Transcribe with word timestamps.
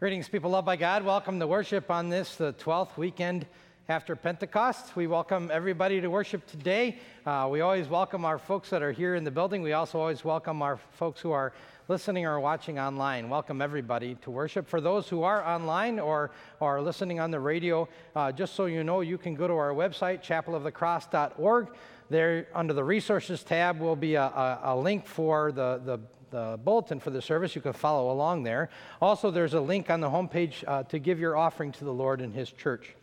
Greetings, 0.00 0.28
people 0.28 0.50
loved 0.50 0.66
by 0.66 0.74
God. 0.74 1.04
Welcome 1.04 1.38
to 1.38 1.46
worship 1.46 1.88
on 1.88 2.08
this, 2.08 2.34
the 2.34 2.52
12th 2.54 2.96
weekend 2.96 3.46
after 3.88 4.16
Pentecost. 4.16 4.96
We 4.96 5.06
welcome 5.06 5.50
everybody 5.52 6.00
to 6.00 6.08
worship 6.08 6.46
today. 6.46 6.98
Uh, 7.26 7.48
we 7.50 7.60
always 7.60 7.86
welcome 7.86 8.24
our 8.24 8.38
folks 8.38 8.70
that 8.70 8.82
are 8.82 8.92
here 8.92 9.14
in 9.14 9.24
the 9.24 9.30
building. 9.30 9.60
We 9.60 9.74
also 9.74 10.00
always 10.00 10.24
welcome 10.24 10.62
our 10.62 10.78
folks 10.92 11.20
who 11.20 11.32
are 11.32 11.52
listening 11.88 12.24
or 12.24 12.40
watching 12.40 12.78
online. 12.78 13.28
Welcome 13.28 13.60
everybody 13.60 14.14
to 14.22 14.30
worship. 14.30 14.66
For 14.66 14.80
those 14.80 15.06
who 15.10 15.22
are 15.22 15.46
online 15.46 16.00
or, 16.00 16.30
or 16.60 16.80
listening 16.80 17.20
on 17.20 17.30
the 17.30 17.40
radio, 17.40 17.86
uh, 18.16 18.32
just 18.32 18.54
so 18.54 18.64
you 18.64 18.84
know, 18.84 19.02
you 19.02 19.18
can 19.18 19.34
go 19.34 19.46
to 19.46 19.52
our 19.52 19.74
website, 19.74 20.22
chapelofthecross.org. 20.22 21.68
There, 22.08 22.48
under 22.54 22.72
the 22.72 22.84
resources 22.84 23.42
tab, 23.42 23.80
will 23.80 23.96
be 23.96 24.14
a, 24.14 24.24
a, 24.24 24.60
a 24.64 24.76
link 24.76 25.06
for 25.06 25.52
the, 25.52 25.80
the 25.84 26.00
the 26.30 26.58
bulletin 26.64 26.98
for 26.98 27.10
the 27.10 27.22
service. 27.22 27.54
You 27.54 27.62
can 27.62 27.74
follow 27.74 28.10
along 28.10 28.42
there. 28.42 28.68
Also, 29.00 29.30
there's 29.30 29.54
a 29.54 29.60
link 29.60 29.88
on 29.88 30.00
the 30.00 30.10
homepage 30.10 30.64
uh, 30.66 30.82
to 30.84 30.98
give 30.98 31.20
your 31.20 31.36
offering 31.36 31.70
to 31.72 31.84
the 31.84 31.92
Lord 31.92 32.20
and 32.20 32.34
His 32.34 32.50
church. 32.50 32.96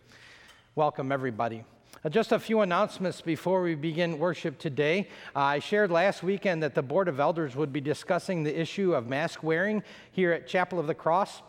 Welcome, 0.74 1.12
everybody. 1.12 1.66
Uh, 2.06 2.08
just 2.08 2.32
a 2.32 2.40
few 2.40 2.62
announcements 2.62 3.20
before 3.20 3.62
we 3.62 3.76
begin 3.76 4.18
worship 4.18 4.58
today. 4.58 5.10
Uh, 5.36 5.40
I 5.40 5.60
shared 5.60 5.92
last 5.92 6.24
weekend 6.24 6.64
that 6.64 6.76
the 6.76 6.82
Board 6.82 7.10
of 7.10 7.20
Elders 7.20 7.58
would 7.58 7.74
be 7.74 7.82
discussing 7.82 8.44
the 8.44 8.58
issue 8.58 8.96
of 8.96 9.06
mask 9.06 9.44
wearing 9.44 9.84
here 10.14 10.32
at 10.32 10.48
Chapel 10.48 10.80
of 10.80 10.88
the 10.88 10.94
Cross. 10.94 11.42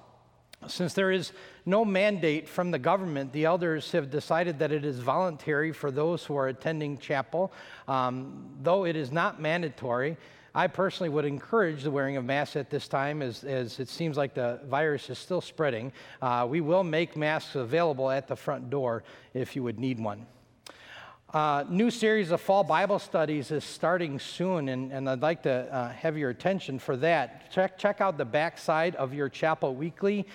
Since 0.66 0.94
there 0.94 1.12
is 1.12 1.30
no 1.64 1.84
mandate 1.84 2.48
from 2.48 2.72
the 2.72 2.80
government, 2.80 3.32
the 3.32 3.44
elders 3.44 3.92
have 3.92 4.10
decided 4.10 4.58
that 4.58 4.72
it 4.72 4.84
is 4.84 4.98
voluntary 4.98 5.70
for 5.70 5.92
those 5.92 6.24
who 6.24 6.34
are 6.34 6.48
attending 6.48 6.98
chapel, 6.98 7.52
um, 7.86 8.50
though 8.60 8.84
it 8.86 8.96
is 8.96 9.12
not 9.12 9.40
mandatory. 9.40 10.16
I 10.54 10.66
personally 10.66 11.08
would 11.08 11.24
encourage 11.24 11.82
the 11.82 11.90
wearing 11.90 12.16
of 12.18 12.24
masks 12.24 12.56
at 12.56 12.68
this 12.68 12.86
time 12.86 13.22
as, 13.22 13.42
as 13.42 13.80
it 13.80 13.88
seems 13.88 14.18
like 14.18 14.34
the 14.34 14.60
virus 14.68 15.08
is 15.08 15.18
still 15.18 15.40
spreading. 15.40 15.92
Uh, 16.20 16.46
we 16.48 16.60
will 16.60 16.84
make 16.84 17.16
masks 17.16 17.54
available 17.54 18.10
at 18.10 18.28
the 18.28 18.36
front 18.36 18.68
door 18.68 19.02
if 19.32 19.56
you 19.56 19.62
would 19.62 19.78
need 19.78 19.98
one. 19.98 20.26
Uh, 21.32 21.64
new 21.70 21.90
series 21.90 22.30
of 22.30 22.42
fall 22.42 22.62
Bible 22.62 22.98
studies 22.98 23.50
is 23.50 23.64
starting 23.64 24.18
soon, 24.18 24.68
and, 24.68 24.92
and 24.92 25.08
I'd 25.08 25.22
like 25.22 25.44
to 25.44 25.50
uh, 25.74 25.88
have 25.88 26.18
your 26.18 26.28
attention 26.28 26.78
for 26.78 26.98
that. 26.98 27.50
Check, 27.50 27.78
check 27.78 28.02
out 28.02 28.18
the 28.18 28.26
backside 28.26 28.94
of 28.96 29.14
your 29.14 29.30
chapel 29.30 29.74
weekly, 29.74 30.26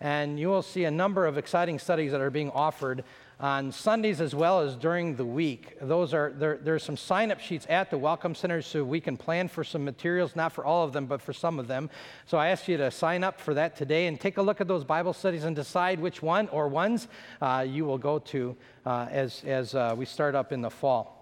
and 0.00 0.40
you 0.40 0.48
will 0.48 0.62
see 0.62 0.84
a 0.84 0.90
number 0.90 1.26
of 1.26 1.36
exciting 1.36 1.78
studies 1.78 2.12
that 2.12 2.22
are 2.22 2.30
being 2.30 2.50
offered 2.52 3.04
on 3.38 3.70
Sundays 3.70 4.20
as 4.22 4.34
well 4.34 4.60
as 4.60 4.76
during 4.76 5.14
the 5.16 5.24
week. 5.24 5.76
Those 5.80 6.14
are 6.14 6.32
there, 6.34 6.56
there's 6.56 6.82
some 6.82 6.96
sign-up 6.96 7.38
sheets 7.38 7.66
at 7.68 7.90
the 7.90 7.98
welcome 7.98 8.34
center 8.34 8.62
so 8.62 8.82
we 8.82 9.00
can 9.00 9.16
plan 9.16 9.48
for 9.48 9.62
some 9.62 9.84
materials, 9.84 10.34
not 10.34 10.52
for 10.52 10.64
all 10.64 10.84
of 10.84 10.94
them, 10.94 11.04
but 11.04 11.20
for 11.20 11.34
some 11.34 11.58
of 11.58 11.68
them. 11.68 11.90
So 12.24 12.38
I 12.38 12.48
ask 12.48 12.66
you 12.66 12.78
to 12.78 12.90
sign 12.90 13.22
up 13.22 13.38
for 13.38 13.52
that 13.54 13.76
today 13.76 14.06
and 14.06 14.18
take 14.18 14.38
a 14.38 14.42
look 14.42 14.62
at 14.62 14.68
those 14.68 14.84
Bible 14.84 15.12
studies 15.12 15.44
and 15.44 15.54
decide 15.54 16.00
which 16.00 16.22
one 16.22 16.48
or 16.48 16.68
ones 16.68 17.08
uh, 17.42 17.66
you 17.68 17.84
will 17.84 17.98
go 17.98 18.18
to 18.20 18.56
uh, 18.86 19.06
as, 19.10 19.44
as 19.44 19.74
uh, 19.74 19.94
we 19.96 20.06
start 20.06 20.34
up 20.34 20.50
in 20.50 20.62
the 20.62 20.70
fall. 20.70 21.12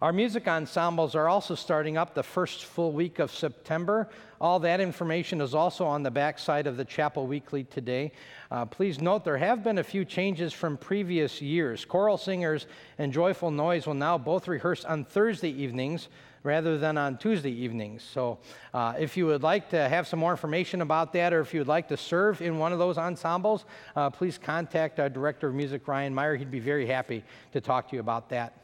Our 0.00 0.12
music 0.12 0.48
ensembles 0.48 1.14
are 1.14 1.28
also 1.28 1.54
starting 1.54 1.96
up 1.96 2.14
the 2.14 2.22
first 2.22 2.64
full 2.64 2.92
week 2.92 3.20
of 3.20 3.30
September. 3.30 4.08
All 4.44 4.58
that 4.58 4.78
information 4.78 5.40
is 5.40 5.54
also 5.54 5.86
on 5.86 6.02
the 6.02 6.10
back 6.10 6.38
side 6.38 6.66
of 6.66 6.76
the 6.76 6.84
Chapel 6.84 7.26
Weekly 7.26 7.64
today. 7.64 8.12
Uh, 8.50 8.66
please 8.66 9.00
note 9.00 9.24
there 9.24 9.38
have 9.38 9.64
been 9.64 9.78
a 9.78 9.82
few 9.82 10.04
changes 10.04 10.52
from 10.52 10.76
previous 10.76 11.40
years. 11.40 11.86
Choral 11.86 12.18
singers 12.18 12.66
and 12.98 13.10
Joyful 13.10 13.50
Noise 13.50 13.86
will 13.86 13.94
now 13.94 14.18
both 14.18 14.46
rehearse 14.46 14.84
on 14.84 15.06
Thursday 15.06 15.48
evenings 15.48 16.08
rather 16.42 16.76
than 16.76 16.98
on 16.98 17.16
Tuesday 17.16 17.52
evenings. 17.52 18.02
So, 18.02 18.36
uh, 18.74 18.92
if 18.98 19.16
you 19.16 19.24
would 19.24 19.42
like 19.42 19.70
to 19.70 19.88
have 19.88 20.06
some 20.06 20.18
more 20.18 20.32
information 20.32 20.82
about 20.82 21.14
that, 21.14 21.32
or 21.32 21.40
if 21.40 21.54
you 21.54 21.60
would 21.60 21.66
like 21.66 21.88
to 21.88 21.96
serve 21.96 22.42
in 22.42 22.58
one 22.58 22.70
of 22.70 22.78
those 22.78 22.98
ensembles, 22.98 23.64
uh, 23.96 24.10
please 24.10 24.36
contact 24.36 25.00
our 25.00 25.08
Director 25.08 25.48
of 25.48 25.54
Music, 25.54 25.88
Ryan 25.88 26.14
Meyer. 26.14 26.36
He'd 26.36 26.50
be 26.50 26.60
very 26.60 26.84
happy 26.84 27.24
to 27.52 27.62
talk 27.62 27.88
to 27.88 27.96
you 27.96 28.00
about 28.00 28.28
that. 28.28 28.63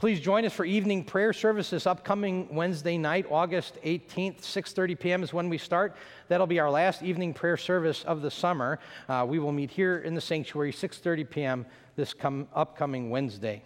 Please 0.00 0.18
join 0.18 0.46
us 0.46 0.54
for 0.54 0.64
evening 0.64 1.04
prayer 1.04 1.34
service 1.34 1.68
this 1.68 1.86
upcoming 1.86 2.48
Wednesday 2.54 2.96
night, 2.96 3.26
August 3.30 3.76
18th, 3.84 4.40
6:30 4.40 4.98
p.m. 4.98 5.22
is 5.22 5.34
when 5.34 5.50
we 5.50 5.58
start. 5.58 5.94
That'll 6.28 6.46
be 6.46 6.58
our 6.58 6.70
last 6.70 7.02
evening 7.02 7.34
prayer 7.34 7.58
service 7.58 8.02
of 8.04 8.22
the 8.22 8.30
summer. 8.30 8.78
Uh, 9.10 9.26
we 9.28 9.38
will 9.38 9.52
meet 9.52 9.70
here 9.70 9.98
in 9.98 10.14
the 10.14 10.20
sanctuary 10.22 10.72
6:30 10.72 11.28
p.m. 11.28 11.66
this 11.96 12.14
upcoming 12.54 13.10
Wednesday. 13.10 13.62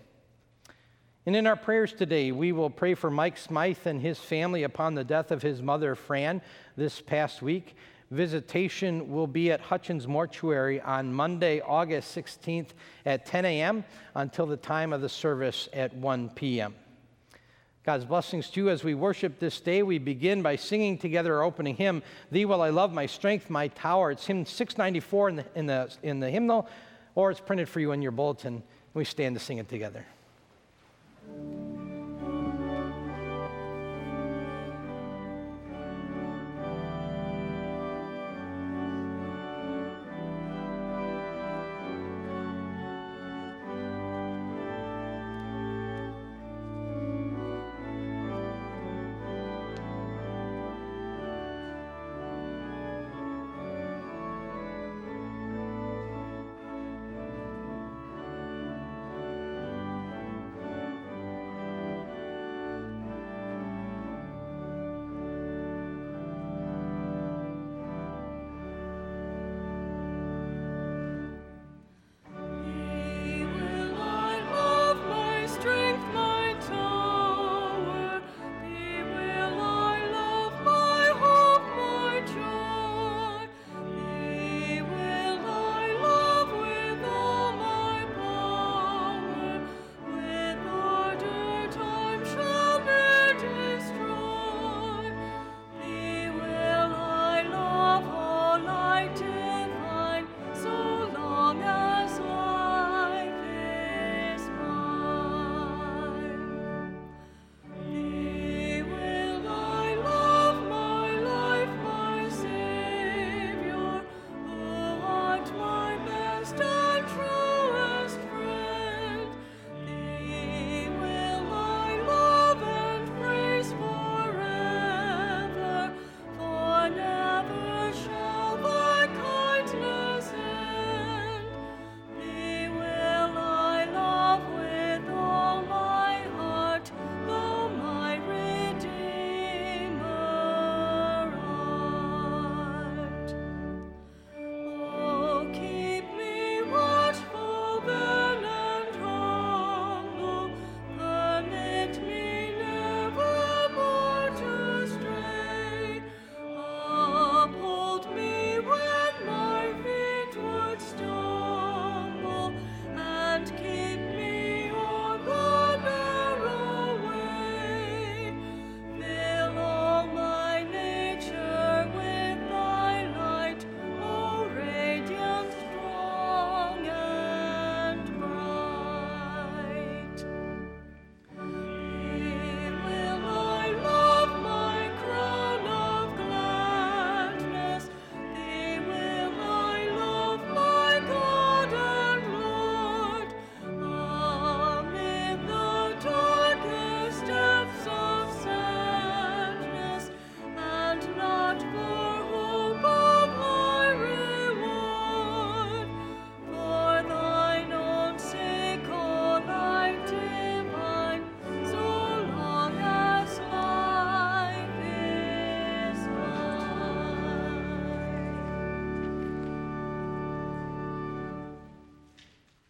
And 1.25 1.37
in 1.37 1.47
our 1.47 1.55
prayers 1.55 1.93
today, 1.93 2.33
we 2.33 2.51
will 2.51 2.69
pray 2.69 2.95
for 2.95 3.13
Mike 3.13 3.37
Smythe 3.37 3.87
and 3.87 4.03
his 4.03 4.19
family 4.19 4.65
upon 4.65 4.97
the 4.97 5.05
death 5.05 5.31
of 5.31 5.41
his 5.41 5.63
mother, 5.63 5.95
Fran, 5.95 6.43
this 6.77 7.01
past 7.01 7.43
week. 7.43 7.77
Visitation 8.11 9.11
will 9.11 9.27
be 9.27 9.51
at 9.51 9.61
Hutchins 9.61 10.07
Mortuary 10.07 10.81
on 10.81 11.13
Monday, 11.13 11.61
August 11.61 12.17
16th 12.17 12.69
at 13.07 13.27
10 13.27 13.45
a.m. 13.45 13.85
until 14.15 14.47
the 14.47 14.57
time 14.57 14.93
of 14.93 15.01
the 15.01 15.09
service 15.09 15.69
at 15.73 15.95
1 15.97 16.31
p.m. 16.31 16.75
God's 17.85 18.05
blessings 18.07 18.49
to 18.51 18.61
you 18.61 18.71
as 18.71 18.83
we 18.83 18.95
worship 18.95 19.39
this 19.39 19.61
day. 19.61 19.83
We 19.83 19.99
begin 19.99 20.43
by 20.43 20.57
singing 20.57 20.97
together 20.97 21.35
our 21.35 21.43
opening 21.43 21.77
hymn, 21.77 22.03
Thee 22.31 22.47
Will 22.47 22.63
I 22.63 22.71
Love, 22.71 22.93
My 22.93 23.05
Strength, 23.05 23.51
My 23.51 23.69
Tower. 23.69 24.11
It's 24.11 24.27
hymn 24.27 24.47
694 24.47 25.29
in 25.29 25.37
the, 25.37 25.45
in 25.55 25.67
the, 25.67 25.95
in 26.03 26.21
the 26.21 26.31
hymnal, 26.31 26.69
or 27.15 27.31
it's 27.31 27.41
printed 27.41 27.69
for 27.69 27.81
you 27.81 27.93
in 27.93 28.01
your 28.01 28.13
bulletin. 28.13 28.63
We 28.95 29.05
stand 29.05 29.35
to 29.37 29.41
sing 29.41 29.59
it 29.59 29.69
together. 29.69 30.07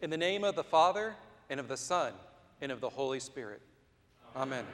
In 0.04 0.10
the 0.10 0.18
name 0.18 0.44
of 0.44 0.54
the 0.54 0.62
Father, 0.62 1.14
and 1.48 1.58
of 1.58 1.66
the 1.66 1.78
Son, 1.78 2.12
and 2.60 2.70
of 2.70 2.82
the 2.82 2.90
Holy 2.90 3.18
Spirit. 3.18 3.62
Amen. 4.36 4.66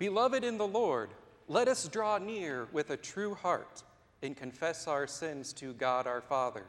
Beloved 0.00 0.42
in 0.42 0.58
the 0.58 0.66
Lord, 0.66 1.10
let 1.46 1.68
us 1.68 1.86
draw 1.86 2.18
near 2.18 2.66
with 2.72 2.90
a 2.90 2.96
true 2.96 3.36
heart 3.36 3.84
and 4.20 4.36
confess 4.36 4.88
our 4.88 5.06
sins 5.06 5.52
to 5.52 5.74
God 5.74 6.08
our 6.08 6.20
Father, 6.20 6.64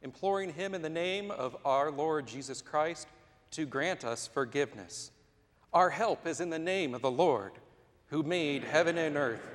imploring 0.00 0.54
Him 0.54 0.74
in 0.74 0.80
the 0.80 0.88
name 0.88 1.30
of 1.30 1.54
our 1.66 1.90
Lord 1.90 2.26
Jesus 2.26 2.62
Christ 2.62 3.08
to 3.50 3.66
grant 3.66 4.02
us 4.02 4.26
forgiveness. 4.26 5.10
Our 5.74 5.90
help 5.90 6.26
is 6.26 6.40
in 6.40 6.48
the 6.48 6.58
name 6.58 6.94
of 6.94 7.02
the 7.02 7.10
Lord, 7.10 7.52
who 8.06 8.22
made 8.22 8.64
heaven 8.64 8.96
and 8.96 9.18
earth. 9.18 9.46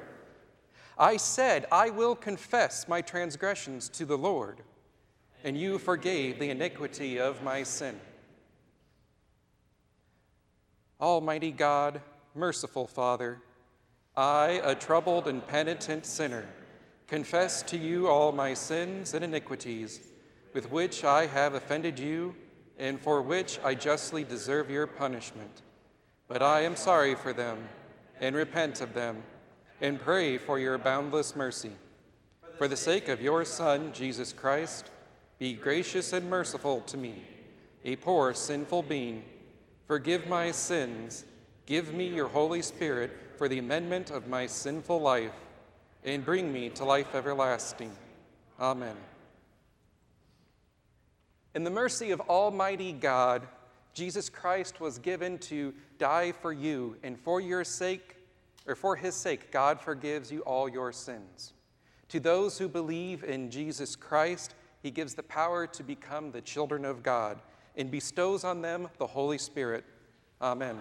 I 0.96 1.18
said, 1.18 1.66
I 1.72 1.90
will 1.90 2.16
confess 2.16 2.88
my 2.88 3.02
transgressions 3.02 3.90
to 3.90 4.06
the 4.06 4.16
Lord 4.16 4.62
and 5.46 5.56
you 5.56 5.78
forgave 5.78 6.40
the 6.40 6.50
iniquity 6.50 7.20
of 7.20 7.44
my 7.44 7.62
sin. 7.62 7.96
Almighty 11.00 11.52
God, 11.52 12.02
merciful 12.34 12.88
Father, 12.88 13.38
I, 14.18 14.60
a 14.64 14.74
troubled 14.74 15.28
and 15.28 15.46
penitent 15.46 16.08
sinner, 16.08 16.48
confess 17.06 17.62
to 17.62 17.78
you 17.78 18.08
all 18.08 18.32
my 18.32 18.56
sins 18.56 19.14
and 19.14 19.24
iniquities 19.24 20.00
with 20.56 20.72
which 20.72 21.04
I 21.04 21.28
have 21.28 21.54
offended 21.54 22.00
you 22.00 22.36
and 22.80 23.00
for 23.00 23.22
which 23.22 23.60
I 23.64 23.76
justly 23.76 24.24
deserve 24.24 24.72
your 24.72 24.88
punishment. 24.88 25.62
But 26.28 26.42
I 26.42 26.62
am 26.62 26.76
sorry 26.76 27.14
for 27.14 27.34
them 27.34 27.70
and 28.20 28.36
repent 28.36 28.82
of 28.82 28.96
them 28.96 29.22
and 29.80 30.02
pray 30.02 30.40
for 30.40 30.58
your 30.58 30.80
boundless 30.80 31.36
mercy. 31.36 31.74
For 32.58 32.68
the 32.68 32.78
sake 32.78 33.10
of 33.10 33.22
your 33.22 33.46
Son, 33.46 33.92
Jesus 33.94 34.34
Christ, 34.34 34.90
be 35.38 35.54
gracious 35.54 36.14
and 36.14 36.30
merciful 36.30 36.82
to 36.82 36.98
me, 36.98 37.24
a 37.84 37.96
poor, 37.98 38.34
sinful 38.34 38.84
being. 38.84 39.24
Forgive 39.88 40.28
my 40.28 40.52
sins. 40.52 41.26
Give 41.66 41.94
me 41.94 42.08
your 42.08 42.28
Holy 42.28 42.62
Spirit 42.62 43.12
for 43.38 43.48
the 43.48 43.60
amendment 43.60 44.12
of 44.12 44.28
my 44.28 44.48
sinful 44.48 45.02
life, 45.02 45.34
and 46.04 46.24
bring 46.24 46.54
me 46.54 46.70
to 46.70 46.86
life 46.86 47.14
everlasting. 47.14 47.92
Amen. 48.60 48.96
In 51.54 51.64
the 51.64 51.70
mercy 51.70 52.12
of 52.12 52.22
Almighty 52.22 52.94
God, 52.94 53.48
Jesus 53.94 54.30
Christ 54.30 54.80
was 54.80 55.00
given 55.00 55.38
to 55.40 55.74
die 55.98 56.32
for 56.32 56.54
you, 56.54 56.98
and 57.04 57.20
for 57.20 57.42
your 57.42 57.64
sake, 57.64 58.16
or 58.68 58.76
for 58.76 58.96
his 58.96 59.16
sake, 59.16 59.52
God 59.52 59.80
forgives 59.82 60.32
you 60.32 60.42
all 60.42 60.70
your 60.70 60.92
sins. 60.92 61.54
To 62.10 62.20
those 62.20 62.58
who 62.58 62.68
believe 62.68 63.24
in 63.24 63.50
Jesus 63.50 63.96
Christ, 63.96 64.54
he 64.86 64.92
gives 64.92 65.16
the 65.16 65.24
power 65.24 65.66
to 65.66 65.82
become 65.82 66.32
the 66.32 66.42
children 66.42 66.86
of 66.86 67.02
God 67.02 67.40
and 67.76 67.90
bestows 67.90 68.44
on 68.44 68.62
them 68.62 68.88
the 69.00 69.08
Holy 69.08 69.40
Spirit. 69.40 69.84
Amen. 70.40 70.80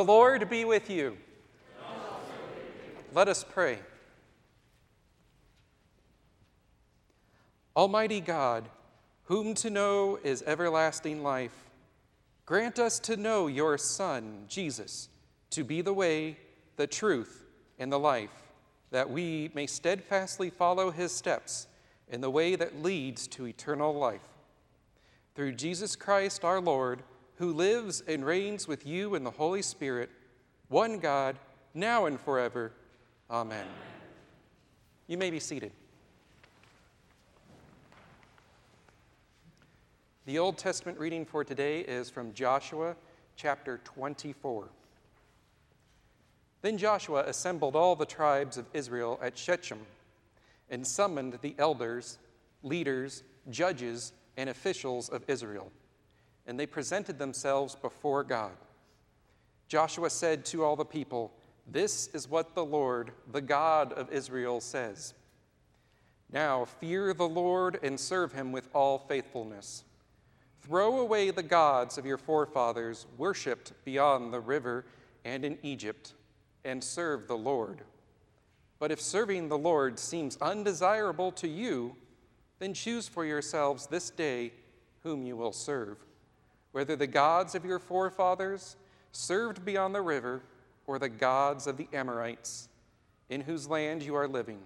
The 0.00 0.04
Lord 0.04 0.48
be 0.48 0.64
with 0.64 0.88
you. 0.88 1.18
Let 3.12 3.28
us 3.28 3.44
pray. 3.44 3.80
Almighty 7.76 8.22
God, 8.22 8.70
whom 9.24 9.52
to 9.56 9.68
know 9.68 10.18
is 10.24 10.42
everlasting 10.46 11.22
life, 11.22 11.52
grant 12.46 12.78
us 12.78 12.98
to 13.00 13.18
know 13.18 13.46
your 13.46 13.76
Son, 13.76 14.46
Jesus, 14.48 15.10
to 15.50 15.64
be 15.64 15.82
the 15.82 15.92
way, 15.92 16.38
the 16.76 16.86
truth, 16.86 17.44
and 17.78 17.92
the 17.92 17.98
life, 17.98 18.54
that 18.92 19.10
we 19.10 19.50
may 19.52 19.66
steadfastly 19.66 20.48
follow 20.48 20.90
his 20.90 21.12
steps 21.12 21.66
in 22.08 22.22
the 22.22 22.30
way 22.30 22.56
that 22.56 22.82
leads 22.82 23.26
to 23.26 23.46
eternal 23.46 23.92
life. 23.92 24.30
Through 25.34 25.52
Jesus 25.52 25.94
Christ 25.94 26.42
our 26.42 26.58
Lord, 26.58 27.02
who 27.40 27.54
lives 27.54 28.02
and 28.06 28.22
reigns 28.22 28.68
with 28.68 28.86
you 28.86 29.14
in 29.14 29.24
the 29.24 29.30
Holy 29.30 29.62
Spirit, 29.62 30.10
one 30.68 30.98
God, 30.98 31.38
now 31.72 32.04
and 32.04 32.20
forever. 32.20 32.70
Amen. 33.30 33.64
You 35.06 35.16
may 35.16 35.30
be 35.30 35.40
seated. 35.40 35.72
The 40.26 40.38
Old 40.38 40.58
Testament 40.58 40.98
reading 40.98 41.24
for 41.24 41.42
today 41.42 41.80
is 41.80 42.10
from 42.10 42.34
Joshua 42.34 42.94
chapter 43.36 43.80
24. 43.84 44.68
Then 46.60 46.76
Joshua 46.76 47.24
assembled 47.26 47.74
all 47.74 47.96
the 47.96 48.04
tribes 48.04 48.58
of 48.58 48.66
Israel 48.74 49.18
at 49.22 49.38
Shechem 49.38 49.80
and 50.68 50.86
summoned 50.86 51.38
the 51.40 51.54
elders, 51.58 52.18
leaders, 52.62 53.22
judges, 53.48 54.12
and 54.36 54.50
officials 54.50 55.08
of 55.08 55.24
Israel. 55.26 55.72
And 56.50 56.58
they 56.58 56.66
presented 56.66 57.16
themselves 57.16 57.76
before 57.76 58.24
God. 58.24 58.50
Joshua 59.68 60.10
said 60.10 60.44
to 60.46 60.64
all 60.64 60.74
the 60.74 60.84
people, 60.84 61.32
This 61.64 62.08
is 62.08 62.28
what 62.28 62.56
the 62.56 62.64
Lord, 62.64 63.12
the 63.30 63.40
God 63.40 63.92
of 63.92 64.10
Israel, 64.10 64.60
says. 64.60 65.14
Now 66.32 66.64
fear 66.64 67.14
the 67.14 67.28
Lord 67.28 67.78
and 67.84 68.00
serve 68.00 68.32
him 68.32 68.50
with 68.50 68.68
all 68.74 68.98
faithfulness. 68.98 69.84
Throw 70.62 70.98
away 70.98 71.30
the 71.30 71.44
gods 71.44 71.98
of 71.98 72.04
your 72.04 72.18
forefathers, 72.18 73.06
worshipped 73.16 73.72
beyond 73.84 74.32
the 74.32 74.40
river 74.40 74.86
and 75.24 75.44
in 75.44 75.56
Egypt, 75.62 76.14
and 76.64 76.82
serve 76.82 77.28
the 77.28 77.38
Lord. 77.38 77.82
But 78.80 78.90
if 78.90 79.00
serving 79.00 79.50
the 79.50 79.56
Lord 79.56 80.00
seems 80.00 80.36
undesirable 80.38 81.30
to 81.30 81.46
you, 81.46 81.94
then 82.58 82.74
choose 82.74 83.06
for 83.06 83.24
yourselves 83.24 83.86
this 83.86 84.10
day 84.10 84.50
whom 85.04 85.22
you 85.22 85.36
will 85.36 85.52
serve, 85.52 85.96
whether 86.72 86.96
the 86.96 87.06
gods 87.06 87.54
of 87.54 87.64
your 87.64 87.78
forefathers 87.78 88.76
served 89.12 89.64
beyond 89.64 89.94
the 89.94 90.02
river 90.02 90.42
or 90.86 90.98
the 90.98 91.08
gods 91.08 91.66
of 91.66 91.76
the 91.76 91.88
Amorites, 91.92 92.68
in 93.28 93.42
whose 93.42 93.68
land 93.68 94.02
you 94.02 94.14
are 94.14 94.28
living. 94.28 94.60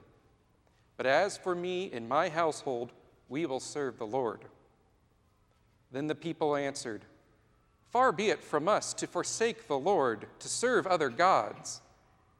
But 0.96 1.06
as 1.06 1.36
for 1.36 1.54
me 1.54 1.90
and 1.92 2.08
my 2.08 2.28
household, 2.28 2.92
we 3.28 3.46
will 3.46 3.60
serve 3.60 3.98
the 3.98 4.06
Lord. 4.06 4.40
Then 5.92 6.06
the 6.06 6.14
people 6.14 6.56
answered, 6.56 7.04
Far 7.90 8.10
be 8.10 8.30
it 8.30 8.42
from 8.42 8.68
us 8.68 8.92
to 8.94 9.06
forsake 9.06 9.68
the 9.68 9.78
Lord, 9.78 10.26
to 10.40 10.48
serve 10.48 10.86
other 10.86 11.08
gods. 11.08 11.80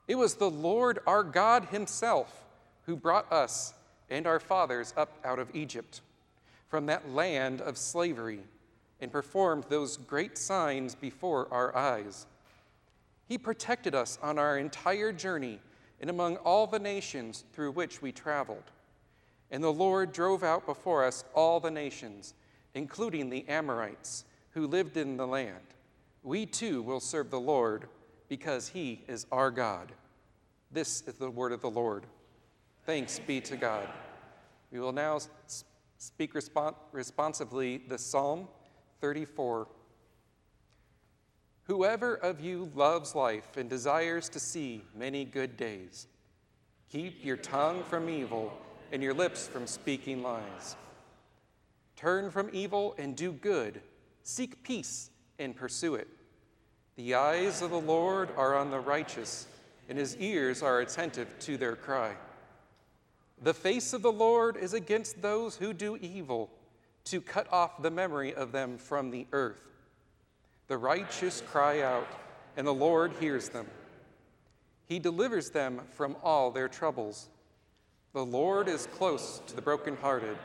It 0.07 0.15
was 0.15 0.35
the 0.35 0.49
Lord 0.49 0.99
our 1.07 1.23
God 1.23 1.65
Himself 1.65 2.45
who 2.85 2.95
brought 2.95 3.31
us 3.31 3.73
and 4.09 4.27
our 4.27 4.39
fathers 4.39 4.93
up 4.95 5.17
out 5.23 5.39
of 5.39 5.55
Egypt, 5.55 6.01
from 6.67 6.85
that 6.87 7.09
land 7.09 7.61
of 7.61 7.77
slavery, 7.77 8.41
and 9.05 9.11
performed 9.11 9.65
those 9.69 9.97
great 9.97 10.35
signs 10.35 10.95
before 10.95 11.47
our 11.53 11.75
eyes. 11.77 12.25
He 13.27 13.37
protected 13.37 13.93
us 13.93 14.17
on 14.19 14.39
our 14.39 14.57
entire 14.57 15.11
journey 15.11 15.59
and 16.01 16.09
among 16.09 16.37
all 16.37 16.65
the 16.65 16.79
nations 16.79 17.43
through 17.53 17.73
which 17.73 18.01
we 18.01 18.11
traveled. 18.11 18.63
And 19.51 19.63
the 19.63 19.71
Lord 19.71 20.11
drove 20.11 20.41
out 20.41 20.65
before 20.65 21.05
us 21.05 21.23
all 21.35 21.59
the 21.59 21.69
nations 21.69 22.33
including 22.73 23.29
the 23.29 23.47
Amorites 23.47 24.25
who 24.55 24.65
lived 24.65 24.97
in 24.97 25.17
the 25.17 25.27
land. 25.27 25.75
We 26.23 26.47
too 26.47 26.81
will 26.81 26.99
serve 26.99 27.29
the 27.29 27.39
Lord 27.39 27.87
because 28.27 28.69
he 28.69 29.03
is 29.07 29.27
our 29.31 29.51
God. 29.51 29.91
This 30.71 31.03
is 31.05 31.13
the 31.13 31.29
word 31.29 31.51
of 31.51 31.61
the 31.61 31.69
Lord. 31.69 32.07
Thanks 32.87 33.19
be 33.19 33.39
to 33.41 33.55
God. 33.55 33.87
We 34.71 34.79
will 34.79 34.91
now 34.91 35.19
speak 35.99 36.33
respons- 36.33 36.73
responsively 36.91 37.77
the 37.87 37.99
Psalm 37.99 38.47
34. 39.01 39.67
Whoever 41.63 42.15
of 42.15 42.41
you 42.41 42.71
loves 42.75 43.15
life 43.15 43.57
and 43.57 43.69
desires 43.69 44.29
to 44.29 44.39
see 44.39 44.83
many 44.95 45.25
good 45.25 45.57
days, 45.57 46.07
keep 46.91 47.25
your 47.25 47.37
tongue 47.37 47.83
from 47.83 48.09
evil 48.09 48.53
and 48.91 49.01
your 49.01 49.13
lips 49.13 49.47
from 49.47 49.65
speaking 49.65 50.21
lies. 50.21 50.75
Turn 51.95 52.29
from 52.29 52.49
evil 52.53 52.93
and 52.97 53.15
do 53.15 53.31
good. 53.31 53.81
Seek 54.23 54.63
peace 54.63 55.09
and 55.39 55.55
pursue 55.55 55.95
it. 55.95 56.07
The 56.95 57.15
eyes 57.15 57.61
of 57.61 57.71
the 57.71 57.79
Lord 57.79 58.29
are 58.37 58.55
on 58.55 58.69
the 58.69 58.79
righteous, 58.79 59.47
and 59.89 59.97
his 59.97 60.15
ears 60.17 60.61
are 60.61 60.79
attentive 60.79 61.27
to 61.39 61.57
their 61.57 61.75
cry. 61.75 62.15
The 63.41 63.53
face 63.53 63.91
of 63.91 64.01
the 64.01 64.11
Lord 64.11 64.55
is 64.55 64.73
against 64.73 65.21
those 65.21 65.57
who 65.57 65.73
do 65.73 65.97
evil, 65.97 66.49
to 67.05 67.21
cut 67.21 67.51
off 67.51 67.81
the 67.81 67.91
memory 67.91 68.33
of 68.33 68.51
them 68.51 68.77
from 68.77 69.11
the 69.11 69.27
earth. 69.31 69.61
The 70.67 70.77
righteous 70.77 71.41
cry 71.41 71.81
out, 71.81 72.07
and 72.57 72.65
the 72.65 72.73
Lord 72.73 73.13
hears 73.19 73.49
them. 73.49 73.67
He 74.87 74.99
delivers 74.99 75.49
them 75.51 75.81
from 75.91 76.15
all 76.23 76.51
their 76.51 76.67
troubles. 76.67 77.29
The 78.13 78.25
Lord 78.25 78.67
is 78.67 78.87
close 78.87 79.41
to 79.47 79.55
the 79.55 79.61
brokenhearted 79.61 80.37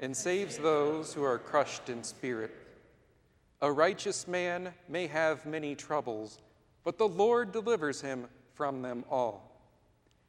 and 0.00 0.16
saves 0.16 0.58
those 0.58 1.12
who 1.12 1.24
are 1.24 1.38
crushed 1.38 1.88
in 1.88 2.04
spirit. 2.04 2.52
A 3.62 3.70
righteous 3.72 4.28
man 4.28 4.74
may 4.88 5.06
have 5.06 5.46
many 5.46 5.74
troubles, 5.74 6.38
but 6.84 6.98
the 6.98 7.08
Lord 7.08 7.52
delivers 7.52 8.00
him 8.00 8.26
from 8.52 8.82
them 8.82 9.04
all. 9.10 9.50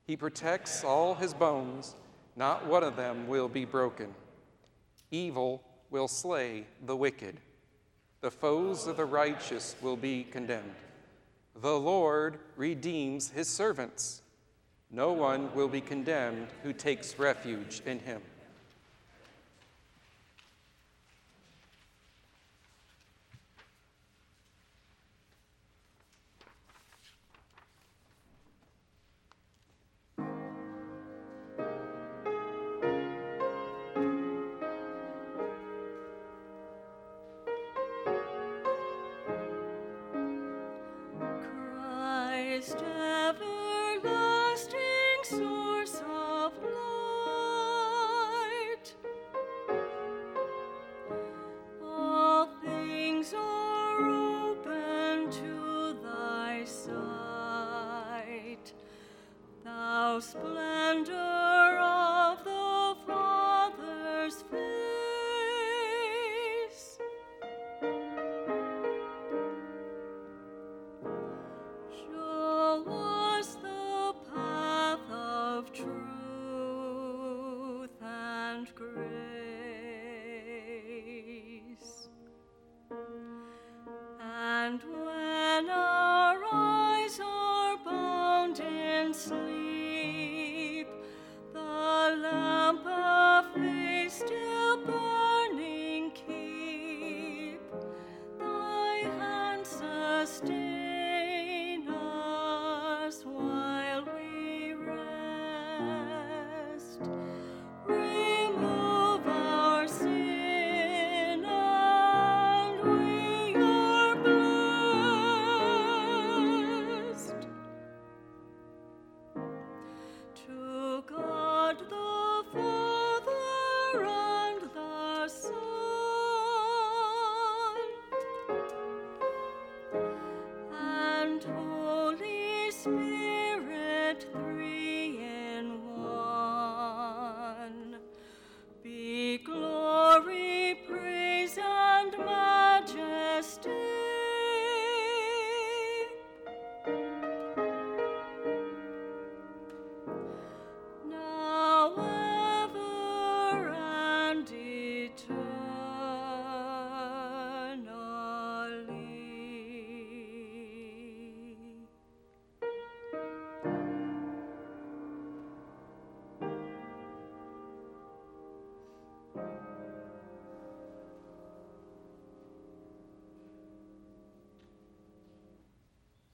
He 0.08 0.16
protects 0.16 0.84
all 0.84 1.16
his 1.16 1.34
bones, 1.34 1.96
not 2.36 2.66
one 2.66 2.84
of 2.84 2.96
them 2.96 3.28
will 3.28 3.50
be 3.50 3.66
broken. 3.66 4.14
Evil 5.12 5.62
will 5.90 6.08
slay 6.08 6.66
the 6.86 6.96
wicked. 6.96 7.38
The 8.22 8.32
foes 8.32 8.88
of 8.88 8.98
the 8.98 9.06
righteous 9.06 9.76
will 9.82 9.98
be 9.98 10.24
condemned. 10.24 10.76
The 11.62 11.78
Lord 11.80 12.40
redeems 12.58 13.30
his 13.30 13.48
servants. 13.48 14.22
No 14.92 15.14
one 15.14 15.54
will 15.54 15.68
be 15.68 15.82
condemned 15.82 16.48
who 16.64 16.74
takes 16.74 17.18
refuge 17.20 17.82
in 17.86 18.00
him. 18.00 18.22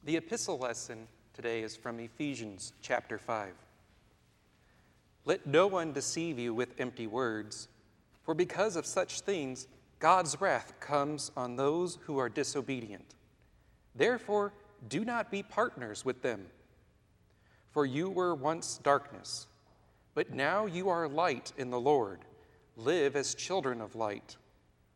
The 0.04 0.18
epistle 0.18 0.58
lesson 0.58 1.08
today 1.36 1.62
is 1.62 1.76
from 1.76 2.00
Ephesians 2.00 2.74
chapter 2.82 3.20
5. 3.20 3.54
Let 5.26 5.46
no 5.46 5.68
one 5.68 5.94
deceive 5.94 6.40
you 6.40 6.56
with 6.56 6.74
empty 6.80 7.06
words, 7.06 7.68
for 8.24 8.34
because 8.34 8.76
of 8.76 8.88
such 8.88 9.22
things, 9.22 9.68
God's 10.00 10.42
wrath 10.42 10.74
comes 10.80 11.32
on 11.38 11.56
those 11.56 12.00
who 12.06 12.18
are 12.18 12.30
disobedient. 12.30 13.14
Therefore, 13.94 14.54
do 14.90 15.06
not 15.06 15.30
be 15.30 15.44
partners 15.44 16.04
with 16.04 16.24
them. 16.24 16.48
For 17.70 17.86
you 17.86 18.10
were 18.10 18.34
once 18.34 18.80
darkness, 18.82 19.46
but 20.16 20.34
now 20.34 20.66
you 20.66 20.90
are 20.90 21.08
light 21.08 21.54
in 21.60 21.70
the 21.70 21.80
Lord. 21.80 22.22
Live 22.76 23.16
as 23.16 23.36
children 23.36 23.80
of 23.80 23.96
light. 23.96 24.36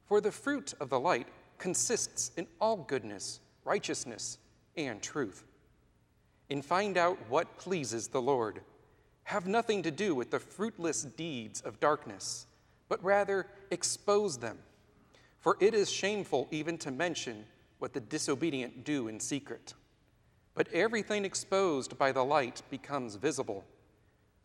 For 0.08 0.20
the 0.20 0.32
fruit 0.32 0.74
of 0.80 0.89
the 0.89 1.00
light 1.00 1.28
consists 1.60 2.32
in 2.38 2.48
all 2.60 2.78
goodness, 2.78 3.39
righteousness, 3.65 4.39
and 4.78 5.02
truth. 5.02 5.44
And 6.50 6.64
find 6.64 6.98
out 6.98 7.18
what 7.30 7.58
pleases 7.58 8.08
the 8.08 8.22
Lord. 8.22 8.62
Have 9.24 9.48
nothing 9.48 9.82
to 9.84 9.92
do 9.92 10.14
with 10.14 10.32
the 10.32 10.40
fruitless 10.40 11.04
deeds 11.04 11.62
of 11.62 11.80
darkness, 11.80 12.46
but 12.88 13.04
rather 13.04 13.48
expose 13.72 14.38
them. 14.38 14.58
For 15.40 15.58
it 15.60 15.74
is 15.74 15.92
shameful 15.92 16.48
even 16.52 16.78
to 16.80 16.92
mention 16.92 17.46
what 17.80 17.94
the 17.94 18.00
disobedient 18.00 18.84
do 18.84 19.08
in 19.08 19.20
secret. 19.20 19.74
But 20.54 20.72
everything 20.72 21.26
exposed 21.26 21.98
by 21.98 22.12
the 22.12 22.24
light 22.24 22.62
becomes 22.70 23.16
visible, 23.16 23.66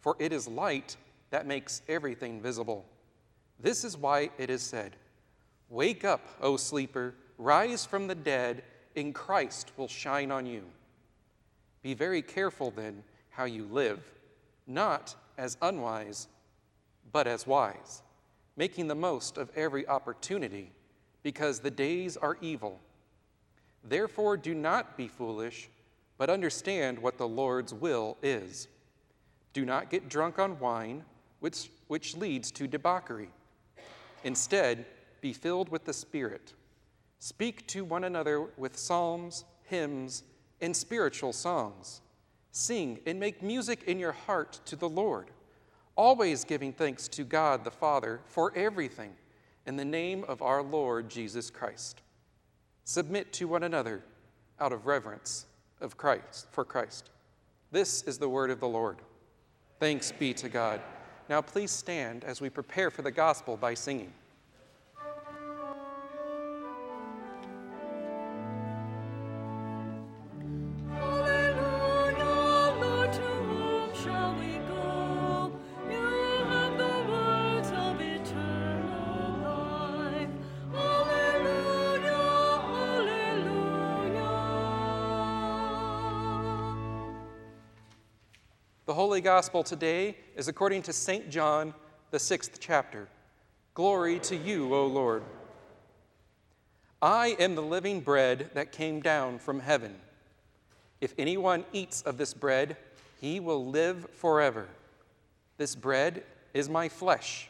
for 0.01 0.17
it 0.19 0.33
is 0.33 0.49
light 0.49 0.97
that 1.31 1.47
makes 1.47 1.83
everything 1.89 2.41
visible. 2.41 2.85
This 3.59 3.85
is 3.85 3.97
why 3.97 4.31
it 4.39 4.51
is 4.51 4.63
said, 4.63 4.97
Wake 5.69 6.05
up, 6.05 6.27
O 6.41 6.57
sleeper, 6.57 7.15
rise 7.39 7.87
from 7.87 8.09
the 8.09 8.15
dead, 8.15 8.65
and 8.97 9.15
Christ 9.15 9.73
will 9.77 9.89
shine 9.89 10.31
on 10.31 10.47
you. 10.47 10.63
Be 11.83 11.95
very 11.95 12.23
careful 12.23 12.71
then 12.71 13.03
how 13.31 13.45
you 13.45 13.65
live, 13.65 14.01
not 14.67 15.15
as 15.39 15.57
unwise, 15.63 16.29
but 17.13 17.27
as 17.27 17.47
wise, 17.47 18.03
making 18.57 18.89
the 18.89 18.95
most 18.95 19.39
of 19.39 19.51
every 19.57 19.87
opportunity 19.87 20.73
because 21.23 21.61
the 21.61 21.71
days 21.71 22.17
are 22.17 22.37
evil. 22.41 22.79
Therefore, 23.85 24.37
do 24.37 24.55
not 24.55 24.97
be 24.97 25.09
foolish, 25.09 25.69
but 26.19 26.29
understand 26.29 26.99
what 26.99 27.17
the 27.17 27.29
Lord's 27.29 27.73
will 27.73 28.17
is. 28.23 28.69
Do 29.53 29.65
not 29.65 29.91
get 29.91 30.09
drunk 30.09 30.39
on 30.39 30.59
wine, 30.61 31.05
which, 31.41 31.71
which 31.89 32.17
leads 32.17 32.51
to 32.53 32.67
debauchery. 32.67 33.31
Instead, 34.25 34.85
be 35.21 35.33
filled 35.33 35.71
with 35.71 35.85
the 35.85 35.93
Spirit. 35.93 36.53
Speak 37.21 37.67
to 37.69 37.85
one 37.85 38.05
another 38.05 38.49
with 38.57 38.79
psalms, 38.79 39.45
hymns, 39.65 40.25
and 40.63 40.75
spiritual 40.75 41.35
songs. 41.35 42.01
Sing 42.51 42.99
and 43.07 43.21
make 43.21 43.43
music 43.43 43.85
in 43.85 43.99
your 43.99 44.13
heart 44.13 44.59
to 44.65 44.75
the 44.75 44.89
Lord, 44.89 45.31
always 45.97 46.45
giving 46.45 46.73
thanks 46.73 47.09
to 47.09 47.25
God 47.25 47.63
the 47.63 47.71
Father 47.71 48.21
for 48.25 48.53
everything 48.57 49.13
in 49.67 49.77
the 49.77 49.85
name 49.85 50.25
of 50.29 50.41
our 50.41 50.63
Lord 50.63 51.11
Jesus 51.11 51.51
Christ. 51.51 52.01
Submit 52.85 53.35
to 53.35 53.47
one 53.47 53.65
another 53.65 54.03
out 54.59 54.73
of 54.73 54.87
reverence 54.87 55.45
of 55.83 55.99
Christ 55.99 56.47
for 56.51 56.65
Christ. 56.65 57.11
This 57.71 58.03
is 58.03 58.17
the 58.17 58.31
word 58.31 58.51
of 58.51 58.61
the 58.61 58.69
Lord. 58.69 58.97
Thanks 59.79 60.11
be 60.11 60.33
to 60.35 60.49
God. 60.49 60.81
Now 61.29 61.43
please 61.43 61.71
stand 61.71 62.25
as 62.25 62.41
we 62.41 62.49
prepare 62.49 62.91
for 62.91 63.03
the 63.03 63.11
gospel 63.11 63.59
by 63.59 63.75
singing. 63.75 64.13
Gospel 89.21 89.63
today 89.63 90.17
is 90.37 90.49
according 90.49 90.83
to 90.83 90.93
St. 90.93 91.31
John, 91.31 91.75
the 92.11 92.19
sixth 92.19 92.59
chapter. 92.61 93.09
Glory 93.75 94.19
to 94.21 94.37
you, 94.37 94.75
O 94.75 94.87
Lord. 94.87 95.23
I 97.03 97.37
am 97.39 97.55
the 97.55 97.63
living 97.63 98.01
bread 98.01 98.51
that 98.55 98.73
came 98.73 99.01
down 99.01 99.39
from 99.39 99.61
heaven. 99.61 99.95
If 101.01 101.15
anyone 101.19 101.65
eats 101.73 102.03
of 102.03 102.19
this 102.19 102.35
bread, 102.35 102.77
he 103.21 103.41
will 103.41 103.67
live 103.67 104.09
forever. 104.11 104.69
This 105.57 105.75
bread 105.75 106.23
is 106.55 106.69
my 106.69 106.89
flesh, 106.89 107.49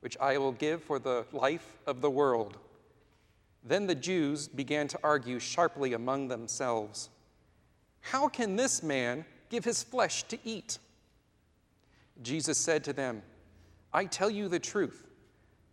which 0.00 0.16
I 0.18 0.38
will 0.38 0.52
give 0.52 0.82
for 0.82 0.98
the 0.98 1.26
life 1.32 1.76
of 1.86 2.00
the 2.00 2.10
world. 2.10 2.58
Then 3.64 3.86
the 3.86 3.94
Jews 3.94 4.48
began 4.48 4.88
to 4.88 4.98
argue 5.02 5.38
sharply 5.38 5.92
among 5.92 6.28
themselves 6.28 7.08
How 8.00 8.28
can 8.28 8.56
this 8.56 8.82
man? 8.82 9.24
give 9.48 9.64
his 9.64 9.82
flesh 9.82 10.24
to 10.24 10.38
eat. 10.44 10.78
Jesus 12.22 12.58
said 12.58 12.84
to 12.84 12.92
them, 12.92 13.22
I 13.92 14.04
tell 14.04 14.30
you 14.30 14.48
the 14.48 14.58
truth. 14.58 15.06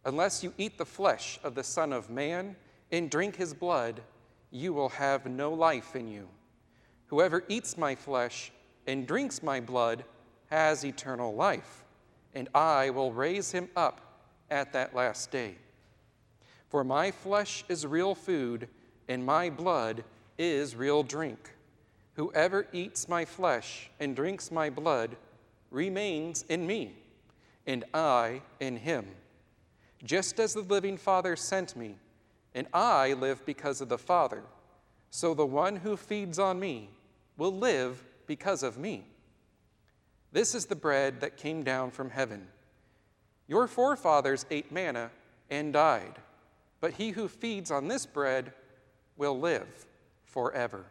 Unless 0.05 0.43
you 0.43 0.53
eat 0.57 0.77
the 0.77 0.85
flesh 0.85 1.39
of 1.43 1.55
the 1.55 1.63
Son 1.63 1.93
of 1.93 2.09
Man 2.09 2.55
and 2.91 3.09
drink 3.09 3.35
his 3.35 3.53
blood, 3.53 4.01
you 4.51 4.73
will 4.73 4.89
have 4.89 5.25
no 5.25 5.53
life 5.53 5.95
in 5.95 6.07
you. 6.07 6.27
Whoever 7.07 7.43
eats 7.47 7.77
my 7.77 7.95
flesh 7.95 8.51
and 8.85 9.07
drinks 9.07 9.41
my 9.41 9.59
blood 9.59 10.03
has 10.47 10.83
eternal 10.83 11.33
life, 11.33 11.85
and 12.33 12.49
I 12.53 12.89
will 12.89 13.13
raise 13.13 13.51
him 13.51 13.69
up 13.75 14.01
at 14.51 14.73
that 14.73 14.93
last 14.93 15.31
day. 15.31 15.55
For 16.69 16.83
my 16.83 17.11
flesh 17.11 17.63
is 17.69 17.85
real 17.85 18.15
food, 18.15 18.67
and 19.07 19.25
my 19.25 19.49
blood 19.49 20.03
is 20.37 20.75
real 20.75 21.03
drink. 21.03 21.53
Whoever 22.15 22.67
eats 22.73 23.07
my 23.07 23.25
flesh 23.25 23.89
and 23.99 24.15
drinks 24.15 24.51
my 24.51 24.69
blood 24.69 25.15
remains 25.73 26.45
in 26.47 26.65
me, 26.65 26.95
and 27.67 27.83
I 27.93 28.41
in 28.59 28.77
him. 28.77 29.07
Just 30.03 30.39
as 30.39 30.53
the 30.53 30.61
living 30.61 30.97
Father 30.97 31.35
sent 31.35 31.75
me, 31.75 31.95
and 32.55 32.67
I 32.73 33.13
live 33.13 33.45
because 33.45 33.81
of 33.81 33.89
the 33.89 33.97
Father, 33.97 34.43
so 35.09 35.33
the 35.33 35.45
one 35.45 35.77
who 35.77 35.97
feeds 35.97 36.39
on 36.39 36.59
me 36.59 36.89
will 37.37 37.51
live 37.51 38.03
because 38.27 38.63
of 38.63 38.77
me. 38.77 39.05
This 40.31 40.55
is 40.55 40.65
the 40.65 40.75
bread 40.75 41.21
that 41.21 41.37
came 41.37 41.63
down 41.63 41.91
from 41.91 42.09
heaven. 42.09 42.47
Your 43.47 43.67
forefathers 43.67 44.45
ate 44.51 44.71
manna 44.71 45.11
and 45.49 45.73
died, 45.73 46.15
but 46.79 46.93
he 46.93 47.11
who 47.11 47.27
feeds 47.27 47.71
on 47.71 47.87
this 47.87 48.05
bread 48.05 48.53
will 49.17 49.39
live 49.39 49.85
forever. 50.25 50.85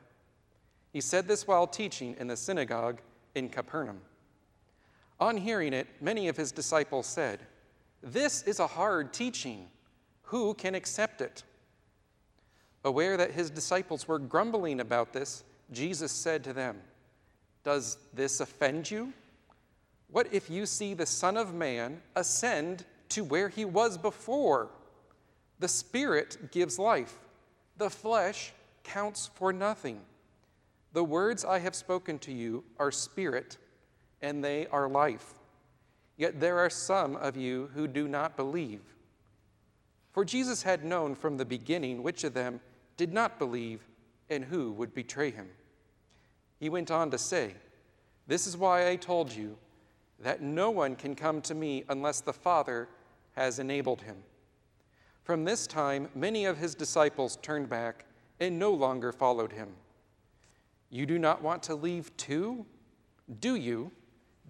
He 0.93 1.01
said 1.01 1.27
this 1.27 1.47
while 1.47 1.67
teaching 1.67 2.17
in 2.19 2.29
the 2.29 2.37
synagogue 2.37 3.01
in 3.35 3.49
Capernaum. 3.49 4.01
On 5.23 5.37
hearing 5.37 5.73
it, 5.73 5.87
many 6.01 6.27
of 6.27 6.37
his 6.37 6.51
disciples 6.51 7.07
said, 7.07 7.39
This 8.03 8.43
is 8.43 8.59
a 8.59 8.67
hard 8.67 9.13
teaching. 9.13 9.69
Who 10.23 10.53
can 10.55 10.75
accept 10.75 11.21
it? 11.21 11.45
Aware 12.85 13.17
that 13.17 13.31
his 13.31 13.49
disciples 13.49 14.09
were 14.09 14.19
grumbling 14.19 14.81
about 14.81 15.13
this, 15.13 15.45
Jesus 15.71 16.11
said 16.11 16.43
to 16.43 16.53
them, 16.53 16.77
Does 17.63 17.99
this 18.13 18.41
offend 18.41 18.91
you? 18.91 19.13
What 20.11 20.27
if 20.33 20.51
you 20.51 20.67
see 20.67 20.93
the 20.93 21.07
Son 21.07 21.37
of 21.37 21.55
Man 21.55 22.03
ascend 22.17 22.85
to 23.11 23.23
where 23.23 23.49
he 23.49 23.65
was 23.65 23.97
before? 23.97 24.71
The 25.61 25.69
Spirit 25.69 26.51
gives 26.51 26.81
life, 26.81 27.17
the 27.77 27.91
flesh 27.91 28.53
counts 28.83 29.31
for 29.37 29.53
nothing. 29.53 30.01
The 30.95 31.05
words 31.05 31.45
I 31.45 31.61
have 31.61 31.77
spoken 31.77 32.19
to 32.19 32.33
you 32.33 32.65
are 32.81 32.91
spirit, 32.91 33.57
and 34.23 34.43
they 34.43 34.67
are 34.69 34.89
life. 34.89 35.35
Yet 36.17 36.41
there 36.41 36.59
are 36.59 36.71
some 36.71 37.17
of 37.17 37.37
you 37.37 37.71
who 37.75 37.87
do 37.89 38.09
not 38.09 38.37
believe. 38.37 38.83
For 40.13 40.25
Jesus 40.25 40.63
had 40.63 40.85
known 40.85 41.15
from 41.15 41.37
the 41.37 41.45
beginning 41.45 42.03
which 42.03 42.25
of 42.25 42.35
them 42.35 42.61
did 42.97 43.13
not 43.13 43.39
believe 43.39 43.81
and 44.31 44.45
who 44.45 44.73
would 44.73 44.95
betray 44.95 45.31
him. 45.31 45.49
He 46.61 46.69
went 46.69 46.91
on 46.91 47.11
to 47.11 47.19
say, 47.19 47.55
This 48.27 48.47
is 48.47 48.57
why 48.57 48.89
I 48.89 48.97
told 48.97 49.33
you 49.33 49.57
that 50.21 50.43
no 50.43 50.71
one 50.71 50.95
can 50.95 51.15
come 51.15 51.41
to 51.43 51.55
me 51.55 51.85
unless 51.89 52.21
the 52.21 52.33
Father 52.33 52.89
has 53.35 53.59
enabled 53.59 54.03
him. 54.03 54.17
From 55.25 55.45
this 55.45 55.67
time, 55.67 56.09
many 56.15 56.45
of 56.45 56.59
his 56.59 56.75
disciples 56.75 57.39
turned 57.43 57.69
back 57.69 58.05
and 58.39 58.59
no 58.59 58.73
longer 58.73 59.13
followed 59.13 59.53
him. 59.53 59.69
You 60.91 61.07
do 61.07 61.19
not 61.19 61.43
want 61.43 61.63
to 61.65 61.75
leave 61.75 62.15
too? 62.17 62.67
Do 63.41 63.55
you? 63.55 63.91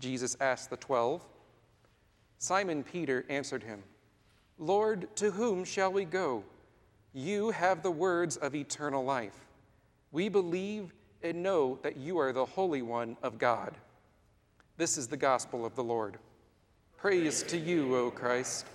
Jesus 0.02 0.36
asked 0.40 0.68
the 0.68 0.76
twelve. 0.76 1.22
Simon 2.38 2.82
Peter 2.82 3.24
answered 3.28 3.62
him, 3.62 3.84
Lord, 4.58 5.14
to 5.14 5.30
whom 5.30 5.64
shall 5.64 5.92
we 5.92 6.04
go? 6.04 6.42
You 7.14 7.52
have 7.52 7.84
the 7.84 7.90
words 7.92 8.36
of 8.36 8.56
eternal 8.56 9.04
life. 9.04 9.46
We 10.10 10.28
believe 10.28 10.92
and 11.22 11.40
know 11.40 11.78
that 11.82 11.96
you 11.96 12.18
are 12.18 12.32
the 12.32 12.44
Holy 12.44 12.82
One 12.82 13.16
of 13.22 13.38
God. 13.38 13.76
This 14.76 14.98
is 14.98 15.06
the 15.06 15.16
gospel 15.16 15.64
of 15.64 15.76
the 15.76 15.84
Lord. 15.84 16.18
Praise 16.96 17.44
to 17.44 17.56
you, 17.56 17.94
O 17.94 18.10
Christ. 18.10 18.66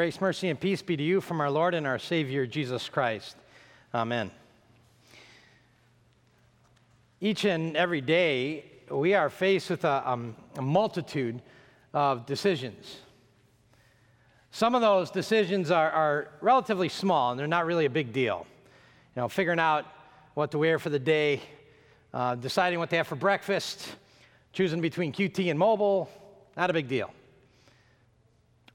Grace, 0.00 0.18
mercy, 0.18 0.48
and 0.48 0.58
peace 0.58 0.80
be 0.80 0.96
to 0.96 1.02
you 1.02 1.20
from 1.20 1.42
our 1.42 1.50
Lord 1.50 1.74
and 1.74 1.86
our 1.86 1.98
Savior, 1.98 2.46
Jesus 2.46 2.88
Christ. 2.88 3.36
Amen. 3.94 4.30
Each 7.20 7.44
and 7.44 7.76
every 7.76 8.00
day, 8.00 8.64
we 8.90 9.12
are 9.12 9.28
faced 9.28 9.68
with 9.68 9.84
a, 9.84 10.10
um, 10.10 10.34
a 10.56 10.62
multitude 10.62 11.42
of 11.92 12.24
decisions. 12.24 12.96
Some 14.52 14.74
of 14.74 14.80
those 14.80 15.10
decisions 15.10 15.70
are, 15.70 15.90
are, 15.90 16.28
relatively 16.40 16.88
small 16.88 17.32
and 17.32 17.38
they're 17.38 17.46
not 17.46 17.66
really 17.66 17.84
a 17.84 17.90
big 17.90 18.10
deal. 18.10 18.46
You 19.14 19.20
know, 19.20 19.28
figuring 19.28 19.60
out 19.60 19.84
what 20.32 20.50
to 20.52 20.58
wear 20.58 20.78
for 20.78 20.88
the 20.88 20.98
day, 20.98 21.42
uh, 22.14 22.36
deciding 22.36 22.78
what 22.78 22.88
to 22.88 22.96
have 22.96 23.06
for 23.06 23.16
breakfast, 23.16 23.86
choosing 24.54 24.80
between 24.80 25.12
QT 25.12 25.50
and 25.50 25.60
Mobil, 25.60 26.08
not 26.56 26.70
a 26.70 26.72
big 26.72 26.88
deal. 26.88 27.10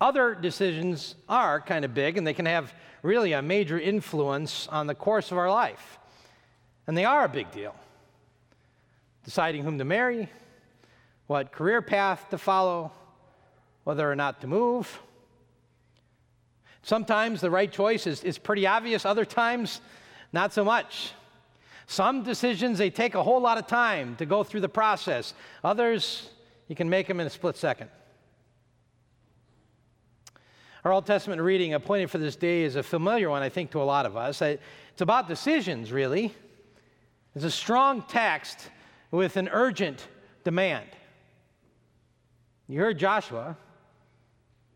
Other 0.05 0.35
decisions 0.35 1.15
are 1.27 1.59
kind 1.59 1.83
of 1.83 1.95
big 1.95 2.15
and 2.15 2.27
they 2.27 2.35
can 2.35 2.45
have 2.45 2.71
really 3.01 3.33
a 3.33 3.41
major 3.41 3.79
influence 3.79 4.67
on 4.67 4.85
the 4.85 4.93
course 4.93 5.31
of 5.31 5.39
our 5.39 5.49
life. 5.49 5.97
And 6.85 6.95
they 6.95 7.05
are 7.05 7.25
a 7.25 7.27
big 7.27 7.49
deal. 7.51 7.73
Deciding 9.23 9.63
whom 9.63 9.79
to 9.79 9.83
marry, 9.83 10.29
what 11.25 11.51
career 11.51 11.81
path 11.81 12.29
to 12.29 12.37
follow, 12.37 12.91
whether 13.83 14.07
or 14.07 14.15
not 14.15 14.41
to 14.41 14.47
move. 14.47 15.01
Sometimes 16.83 17.41
the 17.41 17.49
right 17.49 17.71
choice 17.71 18.05
is, 18.05 18.23
is 18.23 18.37
pretty 18.37 18.67
obvious, 18.67 19.05
other 19.07 19.25
times, 19.25 19.81
not 20.31 20.53
so 20.53 20.63
much. 20.63 21.13
Some 21.87 22.21
decisions, 22.21 22.77
they 22.77 22.91
take 22.91 23.15
a 23.15 23.23
whole 23.23 23.41
lot 23.41 23.57
of 23.57 23.65
time 23.65 24.17
to 24.17 24.27
go 24.27 24.43
through 24.43 24.61
the 24.61 24.69
process. 24.69 25.33
Others, 25.63 26.29
you 26.67 26.75
can 26.75 26.91
make 26.91 27.07
them 27.07 27.19
in 27.19 27.25
a 27.25 27.31
split 27.31 27.57
second. 27.57 27.89
Our 30.85 30.91
Old 30.91 31.07
Testament 31.07 31.41
reading 31.41 31.73
appointed 31.73 32.11
for 32.11 32.19
this 32.19 32.35
day 32.35 32.61
is 32.61 32.75
a 32.75 32.83
familiar 32.83 33.31
one, 33.31 33.41
I 33.41 33.49
think, 33.49 33.71
to 33.71 33.81
a 33.81 33.83
lot 33.83 34.05
of 34.05 34.15
us. 34.15 34.39
It's 34.43 35.01
about 35.01 35.27
decisions, 35.27 35.91
really. 35.91 36.31
It's 37.33 37.43
a 37.43 37.49
strong 37.49 38.03
text 38.03 38.69
with 39.09 39.35
an 39.35 39.49
urgent 39.51 40.07
demand. 40.43 40.85
You 42.67 42.81
heard 42.81 42.99
Joshua. 42.99 43.57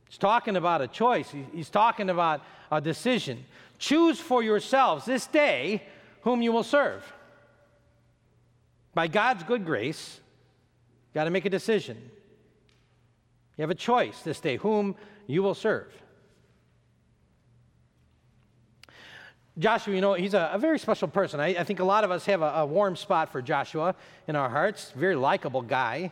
He's 0.07 0.17
talking 0.17 0.55
about 0.55 0.81
a 0.81 0.87
choice, 0.87 1.31
he's 1.53 1.69
talking 1.69 2.09
about 2.09 2.41
a 2.71 2.81
decision. 2.81 3.45
Choose 3.77 4.19
for 4.19 4.41
yourselves 4.41 5.05
this 5.05 5.27
day 5.27 5.83
whom 6.21 6.41
you 6.41 6.51
will 6.51 6.63
serve. 6.63 7.03
By 8.95 9.07
God's 9.09 9.43
good 9.43 9.63
grace, 9.63 10.19
got 11.13 11.25
to 11.25 11.29
make 11.29 11.45
a 11.45 11.51
decision. 11.51 11.97
You 13.57 13.61
have 13.61 13.69
a 13.69 13.75
choice 13.75 14.21
this 14.21 14.39
day 14.39 14.57
whom 14.57 14.95
you 15.29 15.43
will 15.43 15.53
serve. 15.53 15.93
Joshua, 19.59 19.93
you 19.93 20.01
know, 20.01 20.13
he's 20.13 20.33
a, 20.33 20.49
a 20.53 20.57
very 20.57 20.79
special 20.79 21.07
person. 21.07 21.39
I, 21.39 21.49
I, 21.49 21.63
think 21.63 21.79
a 21.79 21.83
lot 21.83 22.03
of 22.03 22.09
us 22.11 22.25
have 22.25 22.41
a, 22.41 22.45
a, 22.45 22.65
warm 22.65 22.95
spot 22.95 23.31
for 23.31 23.41
Joshua 23.41 23.93
in 24.27 24.35
our 24.35 24.49
hearts. 24.49 24.91
Very 24.95 25.15
likable 25.15 25.61
guy. 25.61 26.11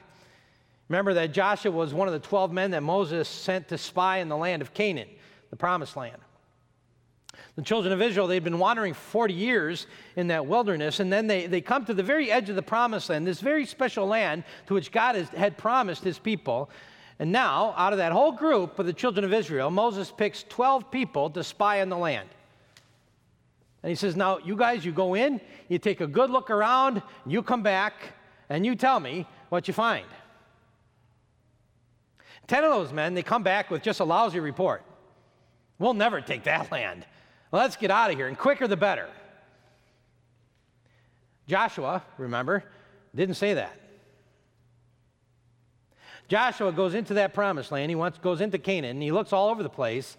Remember 0.88 1.16
that 1.16 1.34
Joshua 1.34 1.72
was 1.72 1.94
one 1.94 2.08
of 2.08 2.14
the 2.14 2.20
12 2.20 2.52
men 2.52 2.72
that 2.72 2.84
Moses 2.84 3.28
sent 3.28 3.70
to 3.70 3.78
spy 3.78 4.18
in 4.18 4.30
the 4.30 4.38
land 4.38 4.62
of 4.62 4.74
Canaan, 4.74 5.10
the 5.50 5.56
promised 5.56 5.98
land. 5.98 6.18
The 7.56 7.64
children 7.64 7.94
of 7.94 8.02
Israel, 8.02 8.28
they'd 8.28 8.44
been 8.44 8.60
wandering 8.60 8.94
40 8.94 9.34
years 9.34 9.88
in 10.16 10.28
that 10.28 10.46
wilderness, 10.46 11.00
and 11.00 11.12
then 11.12 11.26
they, 11.26 11.48
they 11.48 11.62
come 11.62 11.86
to 11.86 11.94
the 11.94 12.04
very 12.04 12.30
edge 12.30 12.50
of 12.50 12.56
the 12.56 12.62
promised 12.62 13.10
land, 13.10 13.26
this 13.26 13.42
very 13.42 13.66
special 13.66 14.06
land 14.06 14.44
to 14.68 14.76
which 14.76 14.92
God 14.92 15.16
has, 15.16 15.30
had 15.30 15.58
promised 15.58 16.04
his 16.04 16.20
people. 16.20 16.70
And 17.20 17.32
now, 17.32 17.74
out 17.78 17.94
of 17.94 17.98
that 17.98 18.12
whole 18.12 18.32
group 18.32 18.78
of 18.78 18.86
the 18.86 18.94
children 18.94 19.26
of 19.26 19.34
Israel, 19.34 19.72
Moses 19.72 20.12
picks 20.16 20.44
12 20.44 20.92
people 20.92 21.30
to 21.32 21.44
spy 21.44 21.78
in 21.78 21.90
the 21.90 21.98
land. 21.98 22.30
And 23.82 23.90
he 23.90 23.96
says, 23.96 24.16
Now, 24.16 24.38
you 24.38 24.56
guys, 24.56 24.86
you 24.86 24.92
go 24.92 25.16
in, 25.16 25.42
you 25.68 25.80
take 25.80 26.02
a 26.02 26.08
good 26.08 26.30
look 26.30 26.50
around, 26.50 27.02
you 27.26 27.42
come 27.42 27.64
back, 27.64 27.94
and 28.50 28.66
you 28.66 28.76
tell 28.76 29.00
me 29.00 29.26
what 29.50 29.68
you 29.68 29.74
find. 29.74 30.06
Ten 32.48 32.64
of 32.64 32.72
those 32.72 32.94
men, 32.94 33.14
they 33.14 33.24
come 33.24 33.44
back 33.44 33.72
with 33.72 33.82
just 33.82 34.00
a 34.00 34.06
lousy 34.06 34.40
report. 34.40 34.84
We'll 35.80 35.94
never 35.94 36.22
take 36.22 36.44
that 36.44 36.72
land. 36.72 37.06
Let's 37.52 37.78
get 37.78 37.92
out 37.92 38.12
of 38.12 38.18
here, 38.18 38.28
and 38.28 38.38
quicker 38.38 38.68
the 38.68 38.78
better. 38.78 39.08
Joshua, 41.48 42.04
remember, 42.18 42.64
didn't 43.16 43.36
say 43.36 43.56
that. 43.56 43.87
Joshua 46.28 46.72
goes 46.72 46.94
into 46.94 47.14
that 47.16 47.34
promised 47.34 47.72
land. 47.72 47.90
He 47.90 47.96
wants, 47.96 48.18
goes 48.18 48.42
into 48.42 48.58
Canaan, 48.58 48.92
and 48.92 49.04
he 49.04 49.12
looks 49.12 49.34
all 49.34 49.50
over 49.50 49.64
the 49.64 49.70
place. 49.70 50.18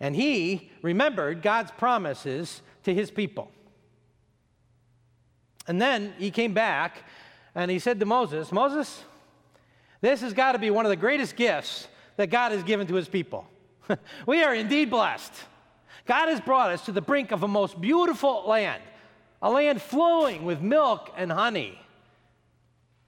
And 0.00 0.16
he 0.16 0.70
remembered 0.82 1.42
God's 1.42 1.70
promises 1.70 2.62
to 2.84 2.92
his 2.92 3.10
people. 3.10 3.50
And 5.68 5.80
then 5.80 6.12
he 6.18 6.30
came 6.30 6.54
back 6.54 7.04
and 7.54 7.70
he 7.70 7.78
said 7.78 8.00
to 8.00 8.06
Moses, 8.06 8.50
Moses, 8.50 9.04
this 10.00 10.20
has 10.22 10.32
got 10.32 10.52
to 10.52 10.58
be 10.58 10.70
one 10.70 10.84
of 10.84 10.90
the 10.90 10.96
greatest 10.96 11.36
gifts 11.36 11.86
that 12.16 12.30
God 12.30 12.52
has 12.52 12.62
given 12.62 12.86
to 12.88 12.94
his 12.94 13.08
people. 13.08 13.46
we 14.26 14.42
are 14.42 14.54
indeed 14.54 14.90
blessed. 14.90 15.32
God 16.06 16.28
has 16.28 16.40
brought 16.40 16.70
us 16.70 16.84
to 16.86 16.92
the 16.92 17.00
brink 17.00 17.30
of 17.30 17.42
a 17.42 17.48
most 17.48 17.80
beautiful 17.80 18.44
land, 18.46 18.82
a 19.40 19.50
land 19.50 19.80
flowing 19.80 20.44
with 20.44 20.60
milk 20.60 21.12
and 21.16 21.30
honey. 21.30 21.78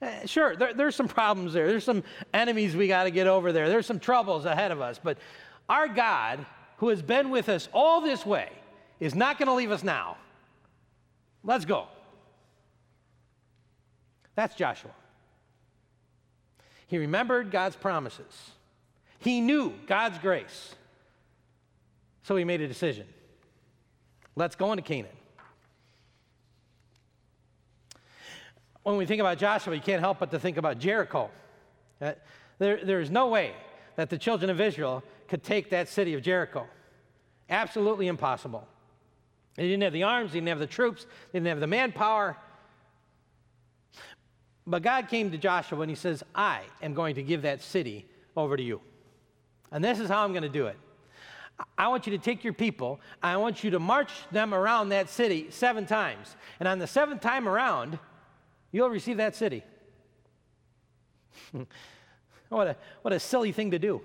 Eh, 0.05 0.27
sure, 0.27 0.55
there, 0.55 0.75
there's 0.75 0.95
some 0.95 1.09
problems 1.09 1.55
there. 1.55 1.67
There's 1.67 1.85
some 1.85 2.05
enemies 2.35 2.77
we 2.77 2.89
got 2.89 3.05
to 3.05 3.11
get 3.11 3.27
over 3.27 3.53
there. 3.53 3.69
There's 3.71 3.87
some 3.87 3.99
troubles 3.99 4.45
ahead 4.45 4.71
of 4.71 4.81
us. 4.81 5.01
But 5.03 5.17
our 5.69 5.89
God, 5.89 6.45
who 6.77 6.91
has 6.91 7.01
been 7.01 7.31
with 7.31 7.49
us 7.49 7.69
all 7.73 8.03
this 8.03 8.27
way, 8.27 8.51
is 9.01 9.15
not 9.15 9.39
going 9.39 9.47
to 9.47 9.55
leave 9.55 9.71
us 9.71 9.83
now. 9.83 10.19
Let's 11.43 11.65
go. 11.65 11.87
That's 14.35 14.55
Joshua. 14.55 14.91
He 16.87 16.99
remembered 16.99 17.51
God's 17.51 17.77
promises. 17.77 18.51
He 19.21 19.41
knew 19.41 19.73
God's 19.87 20.19
grace. 20.19 20.75
So 22.25 22.37
he 22.37 22.45
made 22.45 22.61
a 22.61 22.69
decision. 22.69 23.07
Let's 24.37 24.55
go 24.55 24.71
into 24.73 24.83
Canaan. 24.83 25.17
When 28.85 28.97
we 28.97 29.07
think 29.07 29.21
about 29.21 29.39
Joshua, 29.39 29.75
you 29.75 29.81
can't 29.81 30.01
help 30.01 30.19
but 30.21 30.31
to 30.31 30.39
think 30.39 30.59
about 30.59 30.79
Jericho. 30.79 31.31
Uh, 32.01 32.13
there, 32.59 32.85
there 32.85 33.01
is 33.01 33.11
no 33.11 33.29
way 33.29 33.53
that 33.97 34.11
the 34.11 34.19
children 34.19 34.51
of 34.51 34.61
Israel 34.61 35.03
could 35.27 35.43
take 35.43 35.71
that 35.71 35.89
city 35.89 36.15
of 36.15 36.23
Jericho. 36.23 36.67
Absolutely 37.49 38.09
impossible. 38.09 38.69
They 39.57 39.65
didn't 39.65 39.83
have 39.85 39.93
the 39.93 40.03
arms, 40.03 40.33
they 40.33 40.39
didn't 40.39 40.49
have 40.49 40.59
the 40.59 40.67
troops, 40.67 41.07
they 41.33 41.39
didn't 41.39 41.49
have 41.49 41.61
the 41.61 41.67
manpower. 41.67 42.37
But 44.67 44.83
God 44.83 45.09
came 45.09 45.31
to 45.31 45.39
Joshua 45.39 45.81
and 45.81 45.91
he 45.91 45.97
says, 45.97 46.23
I 46.35 46.61
am 46.83 46.93
going 46.93 47.15
to 47.15 47.23
give 47.23 47.43
that 47.43 47.63
city 47.63 48.07
over 48.37 48.57
to 48.57 48.63
you. 48.63 48.81
And 49.71 49.83
this 49.83 49.99
is 49.99 50.09
how 50.09 50.25
I'm 50.25 50.33
going 50.33 50.43
to 50.43 50.49
do 50.49 50.67
it. 50.67 50.77
I 51.79 51.89
want 51.89 52.07
you 52.07 52.11
to 52.13 52.23
take 52.23 52.45
your 52.45 52.53
people, 52.53 53.01
I 53.23 53.37
want 53.39 53.65
you 53.65 53.71
to 53.71 53.79
march 53.79 54.11
them 54.31 54.53
around 54.53 54.91
that 54.91 55.09
city 55.09 55.47
seven 55.51 55.87
times. 55.87 56.37
And 56.59 56.69
on 56.69 56.79
the 56.81 56.87
seventh 56.87 57.21
time 57.21 57.49
around, 57.49 57.99
you'll 58.75 58.91
receive 58.91 59.19
that 59.19 59.37
city. 59.37 59.63
what, 62.49 62.67
a, 62.67 62.77
what 63.03 63.15
a 63.15 63.21
silly 63.21 63.53
thing 63.53 63.71
to 63.71 63.79
do. 63.79 64.03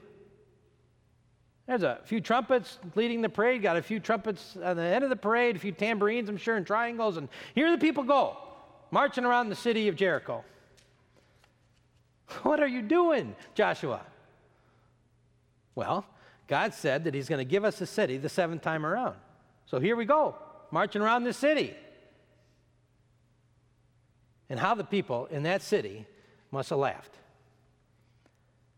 There's 1.65 1.81
a 1.81 1.99
few 2.05 2.21
trumpets 2.21 2.77
leading 2.95 3.21
the 3.21 3.29
parade, 3.29 3.63
got 3.63 3.77
a 3.77 3.81
few 3.81 3.99
trumpets 3.99 4.55
on 4.63 4.77
the 4.77 4.83
end 4.83 5.03
of 5.03 5.09
the 5.09 5.15
parade, 5.15 5.55
a 5.55 5.59
few 5.59 5.71
tambourines, 5.71 6.29
I'm 6.29 6.37
sure, 6.37 6.55
and 6.55 6.65
triangles, 6.65 7.17
and 7.17 7.29
here 7.55 7.71
the 7.71 7.79
people 7.79 8.03
go 8.03 8.37
marching 8.91 9.25
around 9.25 9.49
the 9.49 9.55
city 9.55 9.87
of 9.87 9.95
Jericho. 9.95 10.43
What 12.43 12.59
are 12.59 12.67
you 12.67 12.83
doing, 12.83 13.35
Joshua? 13.55 14.01
Well, 15.73 16.05
God 16.47 16.75
said 16.75 17.05
that 17.05 17.15
He's 17.15 17.27
going 17.27 17.39
to 17.39 17.45
give 17.45 17.65
us 17.65 17.81
a 17.81 17.87
city 17.87 18.17
the 18.17 18.29
seventh 18.29 18.61
time 18.61 18.85
around. 18.85 19.15
So 19.65 19.79
here 19.79 19.95
we 19.95 20.05
go, 20.05 20.35
marching 20.69 21.01
around 21.01 21.23
the 21.23 21.33
city. 21.33 21.75
And 24.49 24.59
how 24.59 24.73
the 24.73 24.83
people 24.83 25.27
in 25.27 25.43
that 25.43 25.61
city 25.61 26.05
must 26.51 26.69
have 26.69 26.79
laughed. 26.79 27.17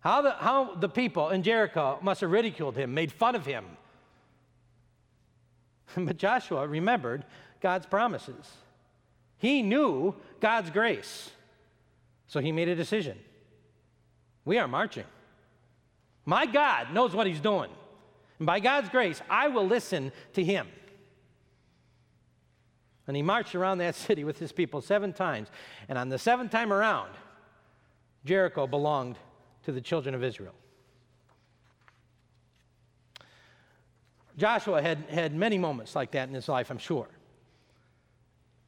How 0.02 0.22
the, 0.22 0.32
how 0.32 0.76
the 0.76 0.90
people 0.90 1.30
in 1.30 1.44
Jericho 1.44 2.00
must 2.02 2.22
have 2.22 2.32
ridiculed 2.32 2.76
him, 2.76 2.94
made 2.94 3.12
fun 3.12 3.36
of 3.36 3.46
him. 3.46 3.66
but 5.96 6.18
Joshua 6.18 6.68
remembered 6.68 7.24
God's 7.62 7.86
promises. 7.86 8.52
He 9.38 9.62
knew 9.62 10.16
God's 10.40 10.70
grace. 10.70 11.30
So 12.28 12.40
he 12.40 12.52
made 12.52 12.70
a 12.70 12.76
decision. 12.76 13.18
We 14.46 14.58
are 14.58 14.68
marching. 14.68 15.06
My 16.26 16.46
God 16.46 16.94
knows 16.94 17.14
what 17.14 17.28
he's 17.28 17.40
doing. 17.40 17.70
And 18.40 18.46
by 18.46 18.60
God's 18.60 18.90
grace, 18.90 19.22
I 19.30 19.50
will 19.50 19.68
listen 19.68 20.12
to 20.34 20.44
him. 20.44 20.68
And 23.12 23.16
he 23.18 23.24
marched 23.24 23.56
around 23.56 23.80
that 23.80 23.96
city 23.96 24.24
with 24.24 24.40
his 24.40 24.54
people 24.54 24.80
seven 24.80 25.12
times. 25.12 25.50
And 25.90 25.98
on 25.98 26.08
the 26.08 26.18
seventh 26.18 26.50
time 26.50 26.72
around, 26.72 27.12
Jericho 28.24 28.68
belonged 28.68 29.18
to 29.64 29.74
the 29.74 29.82
children 29.82 30.16
of 30.16 30.24
Israel. 30.24 30.54
Joshua 34.38 34.82
had, 34.82 35.00
had 35.10 35.36
many 35.36 35.58
moments 35.58 35.94
like 35.94 36.12
that 36.12 36.30
in 36.30 36.34
his 36.34 36.48
life, 36.48 36.72
I'm 36.72 36.78
sure. 36.78 37.10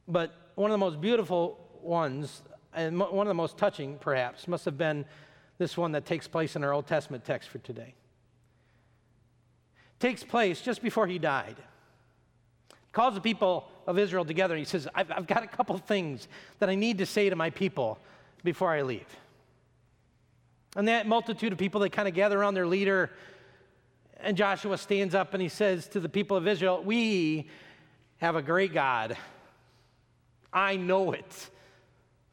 But 0.10 0.36
one 0.56 0.69
of 0.69 0.73
the 0.73 0.86
most 0.86 0.99
beautiful 0.99 1.58
ones, 1.82 2.41
and 2.73 2.99
one 2.99 3.25
of 3.25 3.29
the 3.29 3.34
most 3.34 3.58
touching, 3.58 3.97
perhaps, 3.97 4.49
must 4.49 4.65
have 4.65 4.77
been 4.77 5.06
this 5.58 5.77
one 5.77 5.93
that 5.93 6.06
takes 6.06 6.27
place 6.27 6.58
in 6.58 6.65
our 6.65 6.73
Old 6.73 6.86
Testament 6.86 7.23
text 7.23 7.47
for 7.47 7.60
today. 7.60 7.93
Takes 10.01 10.21
place 10.21 10.60
just 10.60 10.84
before 10.84 11.08
he 11.08 11.17
died. 11.17 11.56
Calls 12.93 13.15
the 13.15 13.21
people 13.21 13.67
of 13.88 13.99
Israel 13.99 14.23
together 14.23 14.53
and 14.53 14.60
he 14.60 14.65
says, 14.65 14.88
I've, 14.93 15.12
I've 15.12 15.27
got 15.27 15.43
a 15.43 15.47
couple 15.47 15.77
things 15.79 16.27
that 16.60 16.69
I 16.69 16.75
need 16.75 16.99
to 16.99 17.06
say 17.06 17.29
to 17.29 17.36
my 17.36 17.49
people 17.49 17.97
before 18.43 18.69
I 18.69 18.84
leave. 18.84 19.08
And 20.75 20.88
that 20.88 21.08
multitude 21.08 21.51
of 21.51 21.60
people, 21.60 21.82
they 21.82 21.89
kind 21.89 22.08
of 22.08 22.13
gather 22.13 22.39
around 22.39 22.53
their 22.53 22.67
leader. 22.67 23.12
And 24.19 24.38
Joshua 24.38 24.77
stands 24.77 25.15
up 25.15 25.34
and 25.34 25.41
he 25.41 25.49
says 25.49 25.88
to 25.89 25.99
the 25.99 26.08
people 26.08 26.38
of 26.38 26.47
Israel, 26.47 26.84
We 26.84 27.49
have 28.17 28.36
a 28.36 28.41
great 28.41 28.73
God. 28.73 29.17
I 30.51 30.75
know 30.75 31.13
it. 31.13 31.49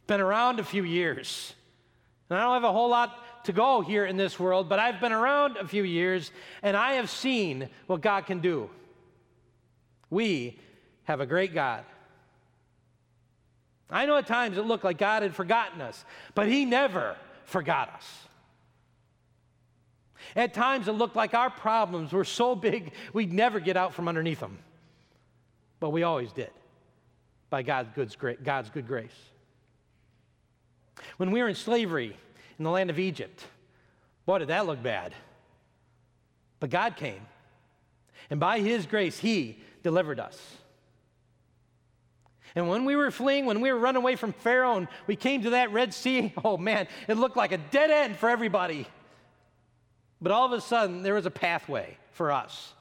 Been 0.06 0.20
around 0.20 0.60
a 0.60 0.64
few 0.64 0.84
years. 0.84 1.54
And 2.28 2.38
I 2.38 2.42
don't 2.42 2.54
have 2.54 2.64
a 2.64 2.72
whole 2.72 2.90
lot 2.90 3.44
to 3.44 3.52
go 3.52 3.80
here 3.80 4.04
in 4.04 4.18
this 4.18 4.38
world, 4.38 4.68
but 4.68 4.78
I've 4.78 5.00
been 5.00 5.12
around 5.12 5.56
a 5.56 5.66
few 5.66 5.84
years 5.84 6.30
and 6.62 6.76
I 6.76 6.94
have 6.94 7.08
seen 7.08 7.70
what 7.86 8.02
God 8.02 8.26
can 8.26 8.40
do. 8.40 8.68
We 10.10 10.58
have 11.04 11.20
a 11.20 11.26
great 11.26 11.54
God. 11.54 11.84
I 13.90 14.06
know 14.06 14.16
at 14.16 14.26
times 14.26 14.58
it 14.58 14.64
looked 14.66 14.84
like 14.84 14.98
God 14.98 15.22
had 15.22 15.34
forgotten 15.34 15.80
us, 15.80 16.04
but 16.34 16.46
He 16.46 16.64
never 16.64 17.16
forgot 17.44 17.92
us. 17.94 18.28
At 20.36 20.54
times 20.54 20.86
it 20.86 20.92
looked 20.92 21.16
like 21.16 21.34
our 21.34 21.50
problems 21.50 22.12
were 22.12 22.24
so 22.24 22.54
big 22.54 22.92
we'd 23.12 23.32
never 23.32 23.58
get 23.58 23.76
out 23.76 23.94
from 23.94 24.06
underneath 24.06 24.40
them, 24.40 24.58
but 25.80 25.90
we 25.90 26.02
always 26.02 26.32
did 26.32 26.50
by 27.48 27.62
God's 27.62 27.90
good, 27.94 28.38
God's 28.44 28.70
good 28.70 28.86
grace. 28.86 29.10
When 31.16 31.30
we 31.30 31.42
were 31.42 31.48
in 31.48 31.54
slavery 31.54 32.16
in 32.58 32.64
the 32.64 32.70
land 32.70 32.90
of 32.90 32.98
Egypt, 32.98 33.44
boy, 34.26 34.38
did 34.38 34.48
that 34.48 34.66
look 34.66 34.82
bad. 34.82 35.14
But 36.60 36.70
God 36.70 36.96
came, 36.96 37.26
and 38.28 38.38
by 38.38 38.60
His 38.60 38.86
grace, 38.86 39.18
He 39.18 39.58
delivered 39.82 40.20
us. 40.20 40.38
And 42.54 42.68
when 42.68 42.84
we 42.84 42.96
were 42.96 43.10
fleeing, 43.10 43.46
when 43.46 43.60
we 43.60 43.72
were 43.72 43.78
running 43.78 44.02
away 44.02 44.16
from 44.16 44.32
Pharaoh 44.32 44.76
and 44.76 44.88
we 45.06 45.16
came 45.16 45.42
to 45.42 45.50
that 45.50 45.72
Red 45.72 45.94
Sea, 45.94 46.32
oh 46.44 46.56
man, 46.56 46.88
it 47.08 47.14
looked 47.14 47.36
like 47.36 47.52
a 47.52 47.58
dead 47.58 47.90
end 47.90 48.16
for 48.16 48.28
everybody. 48.28 48.86
But 50.20 50.32
all 50.32 50.46
of 50.46 50.52
a 50.52 50.60
sudden, 50.60 51.02
there 51.02 51.14
was 51.14 51.26
a 51.26 51.30
pathway 51.30 51.96
for 52.12 52.32
us 52.32 52.74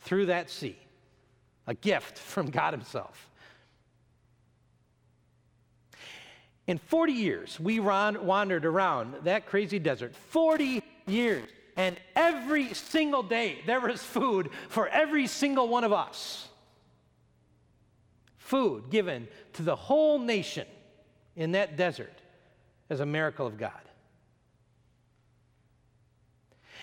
through 0.00 0.26
that 0.26 0.50
sea, 0.50 0.78
a 1.66 1.74
gift 1.74 2.18
from 2.18 2.50
God 2.50 2.74
Himself. 2.74 3.30
In 6.66 6.78
40 6.78 7.12
years, 7.12 7.60
we 7.60 7.78
wandered 7.78 8.64
around 8.64 9.14
that 9.22 9.46
crazy 9.46 9.78
desert. 9.78 10.16
40 10.16 10.82
years. 11.06 11.48
And 11.76 11.96
every 12.14 12.72
single 12.72 13.22
day, 13.22 13.58
there 13.66 13.80
was 13.80 14.02
food 14.02 14.50
for 14.68 14.88
every 14.88 15.26
single 15.26 15.68
one 15.68 15.84
of 15.84 15.92
us. 15.92 16.48
Food 18.38 18.90
given 18.90 19.28
to 19.54 19.62
the 19.62 19.76
whole 19.76 20.18
nation 20.18 20.66
in 21.36 21.52
that 21.52 21.76
desert 21.76 22.12
as 22.88 23.00
a 23.00 23.06
miracle 23.06 23.46
of 23.46 23.58
God. 23.58 23.72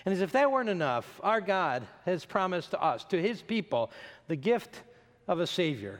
And 0.05 0.13
as 0.13 0.21
if 0.21 0.33
that 0.33 0.51
weren't 0.51 0.69
enough, 0.69 1.19
our 1.23 1.41
God 1.41 1.87
has 2.05 2.25
promised 2.25 2.71
to 2.71 2.81
us, 2.81 3.05
to 3.05 3.21
his 3.21 3.41
people, 3.41 3.91
the 4.27 4.35
gift 4.35 4.81
of 5.27 5.39
a 5.39 5.47
Savior 5.47 5.99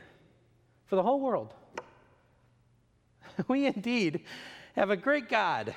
for 0.86 0.96
the 0.96 1.02
whole 1.02 1.20
world. 1.20 1.54
we 3.48 3.66
indeed 3.66 4.20
have 4.76 4.90
a 4.90 4.96
great 4.96 5.28
God. 5.28 5.74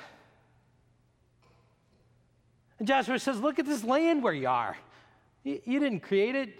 And 2.78 2.86
Joshua 2.86 3.18
says, 3.18 3.40
Look 3.40 3.58
at 3.58 3.66
this 3.66 3.84
land 3.84 4.22
where 4.22 4.32
you 4.32 4.48
are. 4.48 4.76
You, 5.44 5.60
you 5.64 5.80
didn't 5.80 6.00
create 6.00 6.34
it, 6.34 6.50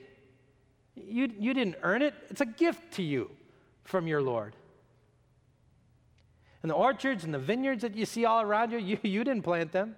you, 0.94 1.30
you 1.38 1.54
didn't 1.54 1.76
earn 1.82 2.02
it. 2.02 2.14
It's 2.30 2.40
a 2.40 2.46
gift 2.46 2.92
to 2.94 3.02
you 3.02 3.30
from 3.84 4.06
your 4.06 4.22
Lord. 4.22 4.54
And 6.62 6.70
the 6.70 6.74
orchards 6.74 7.24
and 7.24 7.32
the 7.32 7.38
vineyards 7.38 7.82
that 7.82 7.94
you 7.94 8.04
see 8.04 8.24
all 8.24 8.42
around 8.42 8.72
you, 8.72 8.78
you, 8.78 8.98
you 9.02 9.24
didn't 9.24 9.42
plant 9.42 9.72
them. 9.72 9.96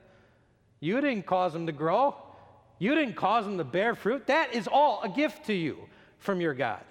You 0.80 1.00
didn't 1.00 1.26
cause 1.26 1.52
them 1.52 1.66
to 1.66 1.72
grow. 1.72 2.14
You 2.78 2.94
didn't 2.94 3.14
cause 3.14 3.44
them 3.44 3.58
to 3.58 3.64
bear 3.64 3.94
fruit. 3.94 4.26
That 4.26 4.54
is 4.54 4.66
all 4.66 5.02
a 5.02 5.08
gift 5.08 5.46
to 5.46 5.52
you 5.52 5.78
from 6.18 6.40
your 6.40 6.54
God 6.54 6.82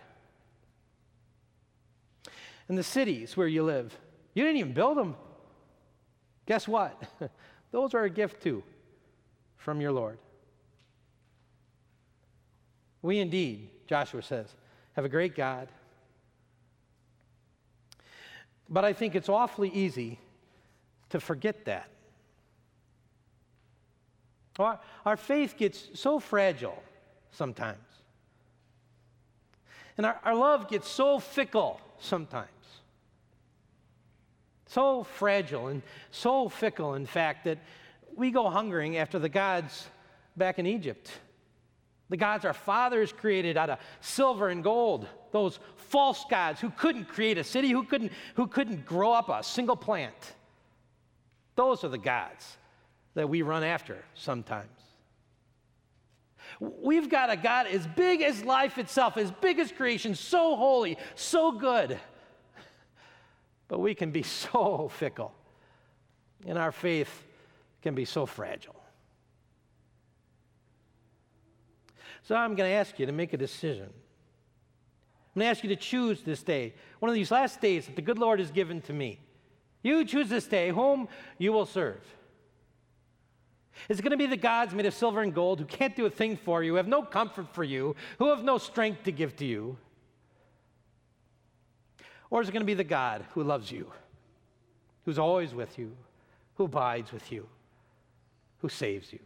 and 2.70 2.78
the 2.78 2.84
cities 2.84 3.36
where 3.36 3.48
you 3.48 3.64
live. 3.64 3.98
You 4.36 4.44
didn't 4.44 4.58
even 4.58 4.74
build 4.74 4.96
them. 4.96 5.16
Guess 6.46 6.68
what? 6.68 7.02
Those 7.72 7.94
are 7.94 8.04
a 8.04 8.10
gift 8.10 8.42
too 8.42 8.64
from 9.60 9.80
your 9.80 9.92
Lord. 9.92 10.18
We 13.02 13.20
indeed, 13.20 13.70
Joshua 13.88 14.24
says, 14.24 14.48
have 14.94 15.06
a 15.06 15.10
great 15.10 15.36
God. 15.36 15.68
But 18.68 18.84
I 18.84 18.94
think 18.94 19.16
it's 19.16 19.30
awfully 19.30 19.70
easy 19.70 20.20
to 21.10 21.20
forget 21.20 21.66
that. 21.66 21.90
Our, 24.58 24.80
our 25.06 25.18
faith 25.18 25.56
gets 25.58 25.90
so 25.94 26.20
fragile 26.20 26.84
sometimes. 27.32 27.78
And 29.98 30.06
our, 30.06 30.20
our 30.24 30.36
love 30.36 30.68
gets 30.70 30.88
so 30.88 31.20
fickle 31.20 31.80
sometimes. 32.00 32.50
So 34.68 35.04
fragile 35.04 35.68
and 35.68 35.82
so 36.12 36.50
fickle, 36.50 36.94
in 36.94 37.06
fact, 37.06 37.46
that 37.46 37.58
we 38.20 38.32
go 38.32 38.50
hungering 38.50 38.98
after 38.98 39.18
the 39.18 39.30
gods 39.30 39.88
back 40.36 40.60
in 40.60 40.68
Egypt. 40.68 41.10
The 42.10 42.18
gods 42.18 42.44
our 42.44 42.54
fathers 42.54 43.14
created 43.14 43.56
out 43.56 43.70
of 43.70 43.80
silver 44.02 44.50
and 44.50 44.64
gold, 44.64 45.08
those 45.32 45.60
false 45.76 46.26
gods 46.30 46.60
who 46.60 46.70
couldn't 46.72 47.08
create 47.08 47.38
a 47.38 47.44
city, 47.44 47.70
who 47.70 47.84
couldn't, 47.84 48.12
who 48.36 48.48
couldn't 48.48 48.86
grow 48.86 49.14
up 49.14 49.30
a 49.30 49.42
single 49.42 49.78
plant. 49.78 50.34
Those 51.56 51.84
are 51.84 51.90
the 51.90 51.98
gods 51.98 52.58
that 53.14 53.30
we 53.30 53.42
run 53.42 53.64
after 53.64 54.04
sometimes. 54.16 54.70
We've 56.60 57.10
got 57.10 57.30
a 57.30 57.38
God 57.38 57.68
as 57.68 57.88
big 57.88 58.22
as 58.22 58.44
life 58.44 58.78
itself, 58.78 59.18
as 59.18 59.32
big 59.32 59.60
as 59.60 59.72
creation, 59.72 60.16
so 60.16 60.56
holy, 60.56 60.98
so 61.16 61.52
good. 61.52 61.98
But 63.68 63.80
we 63.80 63.94
can 63.94 64.12
be 64.12 64.24
so 64.24 64.90
fickle, 64.92 65.32
in 66.46 66.58
our 66.58 66.72
faith 66.72 67.28
can 67.82 67.96
be 67.96 68.06
so 68.06 68.26
fragile. 68.26 68.76
So 72.24 72.36
I'm 72.36 72.56
going 72.56 72.70
to 72.70 72.76
ask 72.76 73.00
you 73.00 73.06
to 73.06 73.12
make 73.12 73.34
a 73.34 73.38
decision. 73.38 73.86
I'm 73.86 75.40
going 75.40 75.46
to 75.46 75.50
ask 75.50 75.64
you 75.64 75.70
to 75.70 75.76
choose 75.76 76.22
this 76.22 76.44
day, 76.44 76.74
one 77.00 77.10
of 77.10 77.16
these 77.16 77.32
last 77.32 77.62
days 77.62 77.86
that 77.86 77.96
the 77.96 78.02
good 78.02 78.20
Lord 78.20 78.40
has 78.40 78.52
given 78.52 78.82
to 78.82 78.94
me. 78.94 79.20
You 79.82 80.04
choose 80.06 80.30
this 80.30 80.46
day 80.46 80.70
whom 80.70 81.08
you 81.38 81.54
will 81.54 81.66
serve. 81.66 82.02
Is 83.88 84.00
it 84.00 84.02
going 84.02 84.12
to 84.12 84.18
be 84.18 84.26
the 84.26 84.36
gods 84.36 84.74
made 84.74 84.86
of 84.86 84.94
silver 84.94 85.22
and 85.22 85.34
gold 85.34 85.60
who 85.60 85.66
can't 85.66 85.96
do 85.96 86.06
a 86.06 86.10
thing 86.10 86.36
for 86.36 86.62
you, 86.62 86.72
who 86.72 86.78
have 86.78 86.88
no 86.88 87.02
comfort 87.02 87.54
for 87.54 87.64
you, 87.64 87.96
who 88.18 88.30
have 88.30 88.44
no 88.44 88.58
strength 88.58 89.04
to 89.04 89.12
give 89.12 89.36
to 89.38 89.46
you? 89.46 89.78
Or 92.30 92.42
is 92.42 92.50
it 92.50 92.52
going 92.52 92.62
to 92.62 92.66
be 92.68 92.74
the 92.74 92.84
God 92.84 93.26
who 93.34 93.44
loves 93.44 93.72
you, 93.72 93.90
who's 95.06 95.18
always 95.18 95.54
with 95.54 95.80
you, 95.80 95.96
who 96.56 96.66
abides 96.66 97.14
with 97.14 97.32
you, 97.32 97.48
who 98.60 98.70
saves 98.70 99.12
you? 99.12 99.20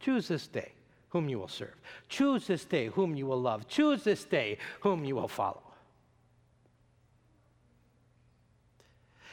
Choose 0.00 0.28
this 0.28 0.46
day 0.46 0.72
whom 1.10 1.28
you 1.28 1.38
will 1.38 1.48
serve. 1.48 1.74
Choose 2.08 2.46
this 2.46 2.64
day 2.64 2.86
whom 2.86 3.14
you 3.14 3.26
will 3.26 3.40
love. 3.40 3.68
Choose 3.68 4.04
this 4.04 4.24
day 4.24 4.58
whom 4.80 5.04
you 5.04 5.16
will 5.16 5.28
follow. 5.28 5.62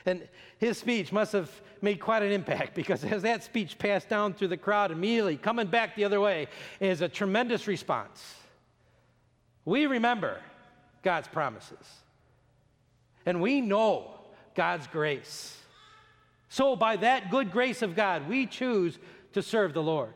And 0.06 0.28
his 0.58 0.78
speech 0.78 1.12
must 1.12 1.34
have 1.34 1.52
made 1.82 2.00
quite 2.00 2.24
an 2.24 2.32
impact 2.32 2.74
because 2.76 3.04
as 3.04 3.22
that 3.24 3.44
speech 3.44 3.78
passed 3.78 4.08
down 4.08 4.34
through 4.34 4.48
the 4.48 4.58
crowd 4.58 4.92
immediately, 4.92 5.36
coming 5.36 5.68
back 5.68 5.96
the 5.96 6.06
other 6.06 6.22
way 6.22 6.48
is 6.80 7.02
a 7.02 7.10
tremendous 7.10 7.68
response. 7.68 8.36
We 9.66 9.86
remember 9.86 10.40
God's 11.04 11.28
promises, 11.28 11.86
and 13.26 13.42
we 13.42 13.60
know 13.60 14.12
God's 14.56 14.88
grace. 14.88 15.58
So, 16.58 16.76
by 16.76 16.96
that 16.96 17.30
good 17.30 17.52
grace 17.52 17.84
of 17.84 17.96
God, 17.96 18.28
we 18.28 18.48
choose 18.48 18.98
to 19.34 19.44
serve 19.44 19.76
the 19.76 19.84
Lord. 19.84 20.14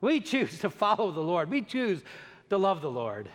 We 0.00 0.20
choose 0.20 0.58
to 0.58 0.70
follow 0.70 1.12
the 1.12 1.20
Lord. 1.20 1.52
We 1.52 1.62
choose 1.62 2.02
to 2.50 2.58
love 2.58 2.82
the 2.82 2.90
Lord. 2.90 3.28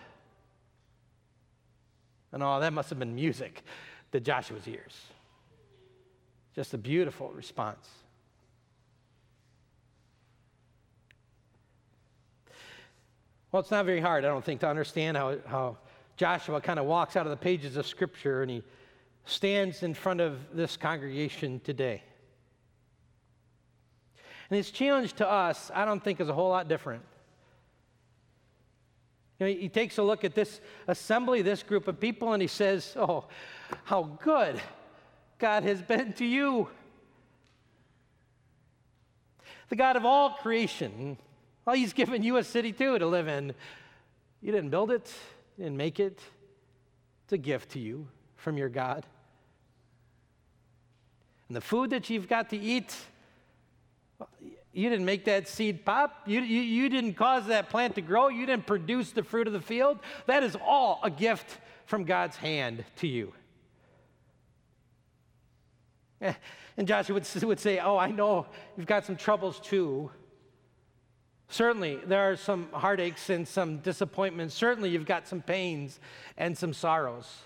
And 2.34 2.44
oh, 2.44 2.60
that 2.60 2.74
must 2.74 2.90
have 2.90 3.00
been 3.00 3.16
music 3.16 3.64
to 4.12 4.20
Joshua's 4.20 4.68
ears. 4.68 4.94
Just 6.54 6.74
a 6.74 6.78
beautiful 6.78 7.30
response. 7.30 7.88
Well, 13.54 13.62
it's 13.62 13.72
not 13.72 13.86
very 13.86 14.02
hard, 14.02 14.26
I 14.26 14.28
don't 14.28 14.44
think, 14.44 14.60
to 14.60 14.68
understand 14.68 15.16
how, 15.16 15.38
how 15.46 15.78
Joshua 16.18 16.60
kind 16.60 16.78
of 16.78 16.88
walks 16.88 17.16
out 17.16 17.26
of 17.26 17.30
the 17.30 17.38
pages 17.38 17.78
of 17.78 17.88
Scripture 17.88 18.42
and 18.42 18.52
he 18.52 18.64
stands 19.24 19.82
in 19.82 19.94
front 19.94 20.20
of 20.20 20.40
this 20.54 20.76
congregation 20.76 21.62
today. 21.64 22.04
And 24.50 24.58
his 24.58 24.72
challenge 24.72 25.14
to 25.14 25.30
us, 25.30 25.72
I 25.74 25.86
don't 25.86 26.04
think, 26.04 26.20
is 26.20 26.30
a 26.30 26.34
whole 26.34 26.50
lot 26.50 26.68
different. 26.68 27.04
You 29.40 29.48
know, 29.48 29.54
he 29.54 29.70
takes 29.70 29.98
a 29.98 30.04
look 30.04 30.24
at 30.24 30.36
this 30.36 30.62
assembly, 30.88 31.42
this 31.42 31.64
group 31.64 31.88
of 31.88 32.00
people, 32.00 32.34
and 32.34 32.42
he 32.42 32.48
says, 32.48 32.94
Oh, 32.96 33.26
how 33.84 34.04
good 34.22 34.62
God 35.40 35.64
has 35.64 35.82
been 35.82 36.14
to 36.14 36.26
you. 36.26 36.70
The 39.70 39.76
God 39.76 39.96
of 39.96 40.06
all 40.06 40.32
creation. 40.32 41.18
Well, 41.66 41.76
He's 41.76 41.94
given 41.94 42.24
you 42.24 42.38
a 42.38 42.44
city 42.44 42.72
too 42.72 43.00
to 43.00 43.08
live 43.08 43.28
in. 43.28 43.54
You 44.42 44.52
didn't 44.52 44.70
build 44.70 44.92
it, 44.92 45.12
you 45.58 45.64
didn't 45.64 45.78
make 45.78 46.00
it. 46.00 46.20
It's 47.24 47.34
a 47.34 47.38
gift 47.38 47.72
to 47.72 47.80
you 47.80 48.08
from 48.36 48.58
your 48.58 48.70
God. 48.70 49.06
And 51.48 51.56
the 51.56 51.62
food 51.62 51.90
that 51.92 52.10
you've 52.10 52.28
got 52.28 52.50
to 52.52 52.58
eat, 52.58 52.96
you 54.74 54.90
didn't 54.90 55.06
make 55.06 55.26
that 55.26 55.48
seed 55.48 55.86
pop. 55.86 56.24
You, 56.26 56.42
you, 56.42 56.62
you 56.62 56.90
didn't 56.90 57.14
cause 57.14 57.48
that 57.48 57.70
plant 57.70 57.96
to 57.96 58.02
grow. 58.02 58.30
You 58.30 58.46
didn't 58.46 58.66
produce 58.66 59.12
the 59.12 59.24
fruit 59.24 59.46
of 59.46 59.54
the 59.54 59.62
field. 59.62 60.00
That 60.26 60.44
is 60.44 60.58
all 60.66 61.00
a 61.04 61.12
gift 61.12 61.60
from 61.86 62.06
God's 62.06 62.36
hand 62.38 62.84
to 62.98 63.08
you. 63.08 63.34
Eh, 66.22 66.34
and 66.78 66.88
Joshua 66.88 67.14
would, 67.14 67.44
would 67.44 67.60
say, 67.60 67.80
Oh, 67.80 67.98
I 67.98 68.10
know 68.10 68.48
you've 68.76 68.88
got 68.88 69.06
some 69.06 69.16
troubles 69.16 69.60
too. 69.60 70.10
Certainly, 71.50 72.00
there 72.08 72.32
are 72.32 72.36
some 72.36 72.68
heartaches 72.72 73.30
and 73.30 73.48
some 73.48 73.78
disappointments. 73.78 74.56
Certainly, 74.56 74.90
you've 74.90 75.06
got 75.06 75.28
some 75.28 75.42
pains 75.42 76.00
and 76.36 76.58
some 76.58 76.74
sorrows. 76.74 77.42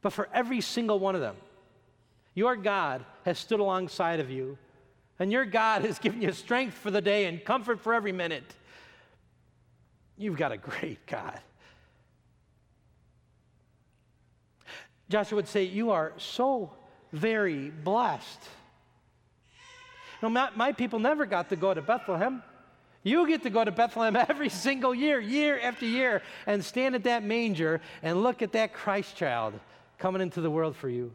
But 0.00 0.14
for 0.14 0.30
every 0.32 0.62
single 0.62 0.98
one 0.98 1.14
of 1.14 1.20
them, 1.20 1.36
your 2.34 2.56
God 2.56 3.04
has 3.24 3.38
stood 3.38 3.60
alongside 3.60 4.20
of 4.20 4.30
you, 4.30 4.56
and 5.18 5.32
your 5.32 5.44
God 5.44 5.84
has 5.84 5.98
given 5.98 6.22
you 6.22 6.32
strength 6.32 6.74
for 6.74 6.90
the 6.90 7.00
day 7.00 7.26
and 7.26 7.44
comfort 7.44 7.80
for 7.80 7.94
every 7.94 8.12
minute. 8.12 8.54
You've 10.16 10.36
got 10.36 10.52
a 10.52 10.56
great 10.56 11.04
God. 11.06 11.40
Joshua 15.08 15.36
would 15.36 15.48
say, 15.48 15.64
You 15.64 15.90
are 15.90 16.12
so 16.18 16.72
very 17.12 17.70
blessed. 17.70 18.40
You 20.22 20.28
my, 20.28 20.50
my 20.54 20.72
people 20.72 20.98
never 20.98 21.26
got 21.26 21.48
to 21.50 21.56
go 21.56 21.72
to 21.72 21.80
Bethlehem. 21.80 22.42
You 23.04 23.26
get 23.26 23.44
to 23.44 23.50
go 23.50 23.64
to 23.64 23.70
Bethlehem 23.70 24.16
every 24.28 24.48
single 24.48 24.94
year, 24.94 25.20
year 25.20 25.58
after 25.60 25.86
year, 25.86 26.22
and 26.46 26.64
stand 26.64 26.94
at 26.94 27.04
that 27.04 27.22
manger 27.22 27.80
and 28.02 28.22
look 28.22 28.42
at 28.42 28.52
that 28.52 28.72
Christ 28.72 29.16
child 29.16 29.54
coming 29.98 30.20
into 30.20 30.40
the 30.40 30.50
world 30.50 30.76
for 30.76 30.88
you. 30.88 31.12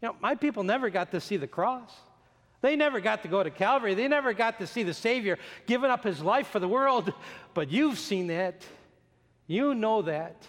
You 0.00 0.08
know, 0.08 0.16
my 0.20 0.36
people 0.36 0.62
never 0.62 0.90
got 0.90 1.10
to 1.10 1.20
see 1.20 1.36
the 1.36 1.48
cross. 1.48 1.92
They 2.60 2.74
never 2.76 3.00
got 3.00 3.22
to 3.22 3.28
go 3.28 3.42
to 3.42 3.50
Calvary. 3.50 3.94
They 3.94 4.08
never 4.08 4.32
got 4.32 4.58
to 4.58 4.66
see 4.66 4.82
the 4.82 4.94
Savior 4.94 5.38
giving 5.66 5.90
up 5.90 6.02
his 6.02 6.20
life 6.20 6.48
for 6.48 6.58
the 6.58 6.68
world. 6.68 7.12
But 7.54 7.72
you've 7.72 7.98
seen 7.98 8.28
that. 8.28 8.62
You 9.48 9.74
know 9.74 10.02
that. 10.02 10.46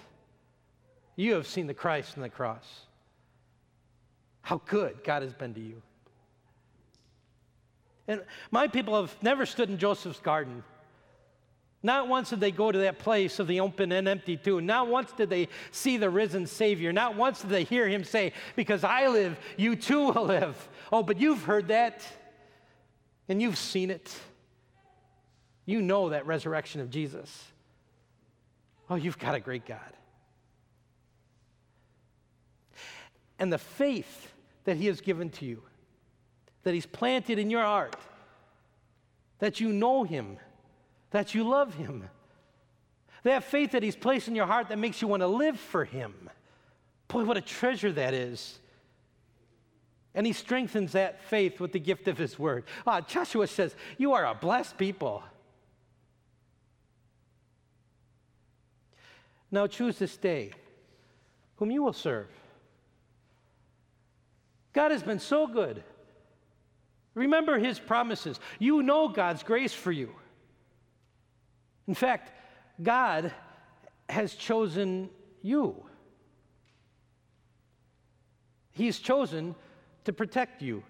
You 1.15 1.33
have 1.33 1.47
seen 1.47 1.65
the 1.65 1.73
Christ 1.73 2.13
on 2.17 2.21
the 2.21 2.29
cross 2.29 2.65
how 4.49 4.61
good 4.65 5.03
God 5.03 5.21
has 5.21 5.33
been 5.33 5.53
to 5.53 5.59
you. 5.59 5.81
And 8.07 8.23
my 8.49 8.67
people 8.67 8.99
have 8.99 9.15
never 9.21 9.45
stood 9.45 9.69
in 9.69 9.77
Joseph's 9.77 10.19
garden. 10.19 10.63
Not 11.81 12.09
once 12.09 12.29
did 12.29 12.41
they 12.41 12.51
go 12.51 12.71
to 12.71 12.79
that 12.79 12.99
place 12.99 13.39
of 13.39 13.47
the 13.47 13.61
open 13.61 13.91
and 13.91 14.07
empty 14.07 14.35
tomb. 14.35 14.65
Not 14.65 14.87
once 14.89 15.13
did 15.13 15.29
they 15.29 15.47
see 15.71 15.95
the 15.95 16.09
risen 16.09 16.45
Savior. 16.45 16.91
Not 16.91 17.15
once 17.15 17.41
did 17.41 17.49
they 17.51 17.63
hear 17.63 17.87
him 17.87 18.03
say, 18.03 18.33
Because 18.55 18.83
I 18.83 19.07
live, 19.07 19.39
you 19.55 19.75
too 19.75 20.11
will 20.11 20.25
live. 20.25 20.69
Oh, 20.91 21.03
but 21.03 21.19
you've 21.19 21.43
heard 21.43 21.69
that 21.69 22.05
and 23.29 23.41
you've 23.41 23.57
seen 23.57 23.91
it. 23.91 24.13
You 25.65 25.81
know 25.81 26.09
that 26.09 26.25
resurrection 26.25 26.81
of 26.81 26.89
Jesus. 26.89 27.45
Oh, 28.89 28.95
you've 28.95 29.19
got 29.19 29.35
a 29.35 29.39
great 29.39 29.65
God. 29.65 29.93
And 33.37 33.53
the 33.53 33.59
faith 33.59 34.33
that 34.65 34.75
He 34.75 34.87
has 34.87 34.99
given 34.99 35.29
to 35.29 35.45
you, 35.45 35.61
that 36.63 36.73
He's 36.73 36.87
planted 36.87 37.39
in 37.39 37.49
your 37.49 37.61
heart, 37.61 37.95
that 39.37 39.59
you 39.59 39.71
know 39.71 40.03
Him, 40.03 40.37
that 41.11 41.33
you 41.33 41.43
love 41.43 41.73
Him. 41.75 42.09
They 43.23 43.31
have 43.31 43.43
faith 43.43 43.71
that 43.71 43.83
He's 43.83 43.95
placed 43.95 44.27
in 44.27 44.35
your 44.35 44.45
heart 44.45 44.69
that 44.69 44.79
makes 44.79 45.01
you 45.01 45.07
want 45.07 45.21
to 45.21 45.27
live 45.27 45.59
for 45.59 45.85
Him. 45.85 46.29
Boy, 47.09 47.23
what 47.23 47.37
a 47.37 47.41
treasure 47.41 47.91
that 47.91 48.13
is. 48.13 48.59
And 50.15 50.25
he 50.25 50.33
strengthens 50.33 50.93
that 50.93 51.23
faith 51.23 51.59
with 51.59 51.71
the 51.71 51.79
gift 51.79 52.07
of 52.07 52.17
his 52.17 52.39
word. 52.39 52.63
Uh, 52.85 53.01
Joshua 53.01 53.47
says, 53.47 53.75
You 53.97 54.13
are 54.13 54.25
a 54.25 54.33
blessed 54.33 54.77
people. 54.77 55.23
Now 59.51 59.67
choose 59.67 59.97
this 59.97 60.15
day 60.17 60.51
whom 61.57 61.71
you 61.71 61.83
will 61.83 61.93
serve. 61.93 62.27
God 64.73 64.91
has 64.91 65.03
been 65.03 65.19
so 65.19 65.47
good. 65.47 65.83
Remember 67.15 67.57
his 67.57 67.79
promises. 67.79 68.39
You 68.59 68.83
know 68.83 69.07
God's 69.07 69.43
grace 69.43 69.73
for 69.73 69.91
you. 69.91 70.13
In 71.89 71.95
fact, 71.95 72.31
God 72.83 73.33
has 74.07 74.35
chosen 74.35 75.09
you. 75.41 75.83
He 78.69 78.85
has 78.85 78.99
chosen 78.99 79.55
to 80.05 80.13
protect 80.13 80.61
you. 80.61 80.83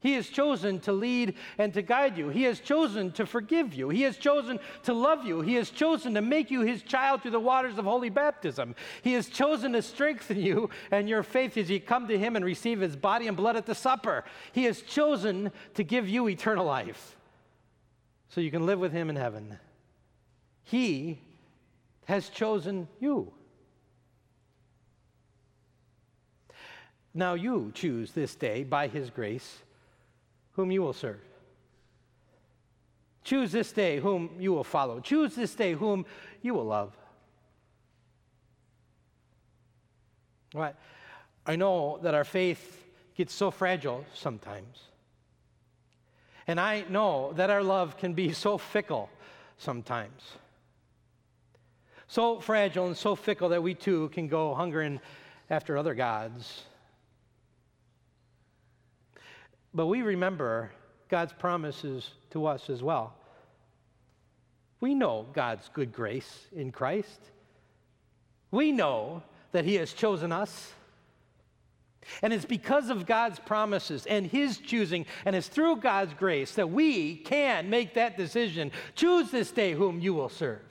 He 0.00 0.14
has 0.14 0.26
chosen 0.30 0.80
to 0.80 0.92
lead 0.92 1.34
and 1.58 1.74
to 1.74 1.82
guide 1.82 2.16
you. 2.16 2.30
He 2.30 2.44
has 2.44 2.58
chosen 2.58 3.12
to 3.12 3.26
forgive 3.26 3.74
you. 3.74 3.90
He 3.90 4.00
has 4.02 4.16
chosen 4.16 4.58
to 4.84 4.94
love 4.94 5.26
you. 5.26 5.42
He 5.42 5.56
has 5.56 5.68
chosen 5.68 6.14
to 6.14 6.22
make 6.22 6.50
you 6.50 6.62
his 6.62 6.82
child 6.82 7.20
through 7.20 7.32
the 7.32 7.38
waters 7.38 7.76
of 7.76 7.84
holy 7.84 8.08
baptism. 8.08 8.76
He 9.02 9.12
has 9.12 9.28
chosen 9.28 9.72
to 9.72 9.82
strengthen 9.82 10.40
you 10.40 10.70
and 10.90 11.06
your 11.06 11.22
faith 11.22 11.58
as 11.58 11.68
you 11.68 11.80
come 11.80 12.08
to 12.08 12.18
him 12.18 12.34
and 12.34 12.46
receive 12.46 12.80
his 12.80 12.96
body 12.96 13.28
and 13.28 13.36
blood 13.36 13.56
at 13.56 13.66
the 13.66 13.74
supper. 13.74 14.24
He 14.52 14.64
has 14.64 14.80
chosen 14.80 15.52
to 15.74 15.84
give 15.84 16.08
you 16.08 16.30
eternal 16.30 16.64
life 16.64 17.14
so 18.30 18.40
you 18.40 18.50
can 18.50 18.64
live 18.64 18.78
with 18.78 18.92
him 18.92 19.10
in 19.10 19.16
heaven. 19.16 19.58
He 20.70 21.18
has 22.04 22.28
chosen 22.28 22.88
you. 23.00 23.32
Now 27.14 27.34
you 27.34 27.72
choose 27.74 28.12
this 28.12 28.34
day 28.34 28.64
by 28.64 28.88
his 28.88 29.08
grace 29.08 29.62
whom 30.52 30.70
you 30.70 30.82
will 30.82 30.92
serve. 30.92 31.20
Choose 33.24 33.50
this 33.50 33.72
day 33.72 33.98
whom 33.98 34.30
you 34.38 34.52
will 34.52 34.64
follow. 34.64 35.00
Choose 35.00 35.34
this 35.34 35.54
day 35.54 35.72
whom 35.72 36.04
you 36.42 36.52
will 36.52 36.66
love. 36.66 36.94
I 40.54 41.56
know 41.56 41.98
that 42.02 42.14
our 42.14 42.24
faith 42.24 42.84
gets 43.14 43.32
so 43.32 43.50
fragile 43.50 44.04
sometimes. 44.12 44.82
And 46.46 46.60
I 46.60 46.84
know 46.90 47.32
that 47.36 47.48
our 47.48 47.62
love 47.62 47.96
can 47.96 48.12
be 48.12 48.32
so 48.32 48.58
fickle 48.58 49.08
sometimes. 49.56 50.22
So 52.08 52.40
fragile 52.40 52.86
and 52.86 52.96
so 52.96 53.14
fickle 53.14 53.50
that 53.50 53.62
we 53.62 53.74
too 53.74 54.08
can 54.10 54.28
go 54.28 54.54
hungering 54.54 55.00
after 55.50 55.76
other 55.78 55.94
gods 55.94 56.64
but 59.74 59.86
we 59.86 60.02
remember 60.02 60.70
God's 61.08 61.32
promises 61.32 62.10
to 62.30 62.46
us 62.46 62.70
as 62.70 62.82
well. 62.82 63.14
We 64.80 64.94
know 64.94 65.26
God's 65.32 65.68
good 65.72 65.92
grace 65.92 66.46
in 66.52 66.72
Christ. 66.72 67.20
We 68.50 68.72
know 68.72 69.22
that 69.52 69.64
He 69.64 69.74
has 69.76 69.92
chosen 69.92 70.32
us. 70.32 70.72
And 72.22 72.32
it's 72.32 72.44
because 72.44 72.88
of 72.88 73.06
God's 73.06 73.38
promises 73.38 74.06
and 74.06 74.26
His 74.26 74.58
choosing, 74.58 75.04
and 75.24 75.36
it's 75.36 75.48
through 75.48 75.76
God's 75.76 76.14
grace 76.14 76.52
that 76.56 76.70
we 76.70 77.16
can 77.16 77.68
make 77.68 77.94
that 77.94 78.16
decision. 78.16 78.70
Choose 78.94 79.30
this 79.30 79.50
day 79.50 79.74
whom 79.74 80.00
you 80.00 80.14
will 80.14 80.28
serve. 80.28 80.62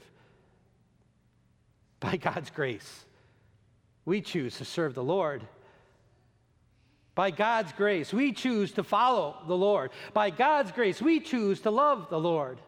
By 2.00 2.18
God's 2.18 2.50
grace, 2.50 3.06
we 4.06 4.22
choose 4.22 4.58
to 4.58 4.66
serve 4.66 4.94
the 4.94 5.04
Lord. 5.04 5.44
By 7.16 7.32
God's 7.32 7.74
grace, 7.74 8.14
we 8.14 8.32
choose 8.32 8.72
to 8.74 8.84
follow 8.84 9.38
the 9.48 9.58
Lord. 9.58 9.92
By 10.14 10.30
God's 10.30 10.72
grace, 10.72 11.02
we 11.02 11.20
choose 11.20 11.62
to 11.62 11.72
love 11.72 12.10
the 12.10 12.20
Lord. 12.20 12.60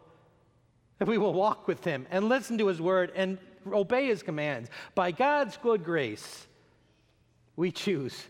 And 0.98 1.08
we 1.08 1.18
will 1.18 1.32
walk 1.32 1.68
with 1.68 1.84
Him 1.84 2.06
and 2.10 2.28
listen 2.28 2.58
to 2.58 2.66
His 2.66 2.80
word 2.80 3.12
and 3.14 3.38
obey 3.72 4.06
His 4.06 4.22
commands. 4.22 4.68
By 4.94 5.12
God's 5.12 5.56
good 5.56 5.84
grace, 5.84 6.46
we 7.56 7.70
choose 7.70 8.26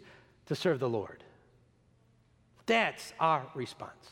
to 0.47 0.55
serve 0.55 0.79
the 0.79 0.89
Lord. 0.89 1.25
That's 2.67 3.13
our 3.19 3.47
response. 3.55 4.11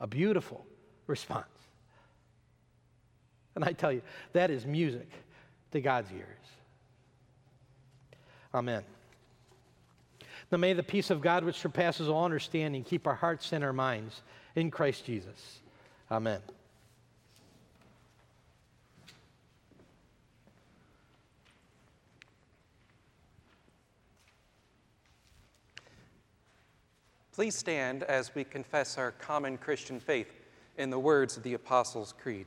A 0.00 0.06
beautiful 0.06 0.66
response. 1.06 1.55
And 3.56 3.64
I 3.64 3.72
tell 3.72 3.90
you, 3.90 4.02
that 4.34 4.50
is 4.50 4.64
music 4.66 5.08
to 5.72 5.80
God's 5.80 6.12
ears. 6.12 6.46
Amen. 8.54 8.84
Now 10.52 10.58
may 10.58 10.74
the 10.74 10.82
peace 10.82 11.10
of 11.10 11.20
God, 11.20 11.42
which 11.42 11.56
surpasses 11.56 12.08
all 12.08 12.24
understanding, 12.24 12.84
keep 12.84 13.06
our 13.06 13.14
hearts 13.14 13.52
and 13.52 13.64
our 13.64 13.72
minds 13.72 14.22
in 14.54 14.70
Christ 14.70 15.04
Jesus. 15.04 15.60
Amen. 16.10 16.40
Please 27.32 27.54
stand 27.54 28.02
as 28.04 28.34
we 28.34 28.44
confess 28.44 28.96
our 28.96 29.12
common 29.12 29.58
Christian 29.58 30.00
faith 30.00 30.32
in 30.78 30.88
the 30.88 30.98
words 30.98 31.36
of 31.36 31.42
the 31.42 31.52
Apostles' 31.52 32.14
Creed. 32.18 32.46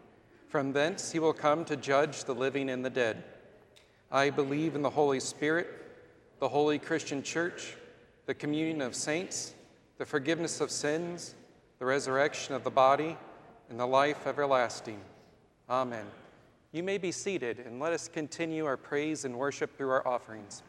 From 0.51 0.73
thence 0.73 1.13
he 1.13 1.19
will 1.19 1.31
come 1.31 1.63
to 1.63 1.77
judge 1.77 2.25
the 2.25 2.35
living 2.35 2.69
and 2.69 2.83
the 2.83 2.89
dead. 2.89 3.23
I 4.11 4.29
believe 4.29 4.75
in 4.75 4.81
the 4.81 4.89
Holy 4.89 5.21
Spirit 5.21 5.69
the 6.39 6.49
holy 6.49 6.77
Christian 6.77 7.23
church, 7.23 7.77
the 8.25 8.33
communion 8.33 8.81
of 8.81 8.93
saints, 8.93 9.53
the 9.97 10.05
forgiveness 10.05 10.59
of 10.59 10.69
sins, 10.69 11.35
the 11.79 11.85
resurrection 11.85 12.53
of 12.53 12.65
the 12.65 12.69
body, 12.69 13.15
and 13.69 13.79
the 13.79 13.85
life 13.85 14.27
everlasting. 14.27 14.99
Amen. 15.69 16.05
You 16.73 16.83
may 16.83 16.97
be 16.97 17.13
seated 17.13 17.59
and 17.59 17.79
let 17.79 17.93
us 17.93 18.09
continue 18.09 18.65
our 18.65 18.75
praise 18.75 19.23
and 19.23 19.37
worship 19.37 19.77
through 19.77 19.91
our 19.91 20.05
offerings. 20.05 20.63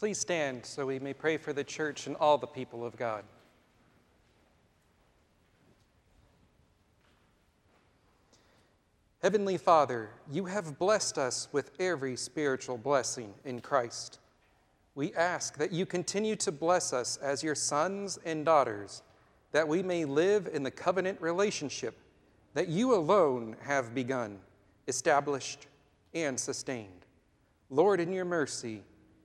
Please 0.00 0.18
stand 0.18 0.64
so 0.64 0.86
we 0.86 0.98
may 0.98 1.12
pray 1.12 1.36
for 1.36 1.52
the 1.52 1.62
church 1.62 2.06
and 2.06 2.16
all 2.16 2.38
the 2.38 2.46
people 2.46 2.86
of 2.86 2.96
God. 2.96 3.22
Heavenly 9.20 9.58
Father, 9.58 10.08
you 10.32 10.46
have 10.46 10.78
blessed 10.78 11.18
us 11.18 11.48
with 11.52 11.72
every 11.78 12.16
spiritual 12.16 12.78
blessing 12.78 13.34
in 13.44 13.60
Christ. 13.60 14.20
We 14.94 15.12
ask 15.12 15.58
that 15.58 15.70
you 15.70 15.84
continue 15.84 16.34
to 16.36 16.50
bless 16.50 16.94
us 16.94 17.18
as 17.18 17.42
your 17.42 17.54
sons 17.54 18.18
and 18.24 18.42
daughters, 18.46 19.02
that 19.52 19.68
we 19.68 19.82
may 19.82 20.06
live 20.06 20.48
in 20.50 20.62
the 20.62 20.70
covenant 20.70 21.20
relationship 21.20 21.94
that 22.54 22.68
you 22.68 22.94
alone 22.94 23.54
have 23.64 23.94
begun, 23.94 24.38
established, 24.88 25.66
and 26.14 26.40
sustained. 26.40 27.04
Lord, 27.68 28.00
in 28.00 28.14
your 28.14 28.24
mercy, 28.24 28.82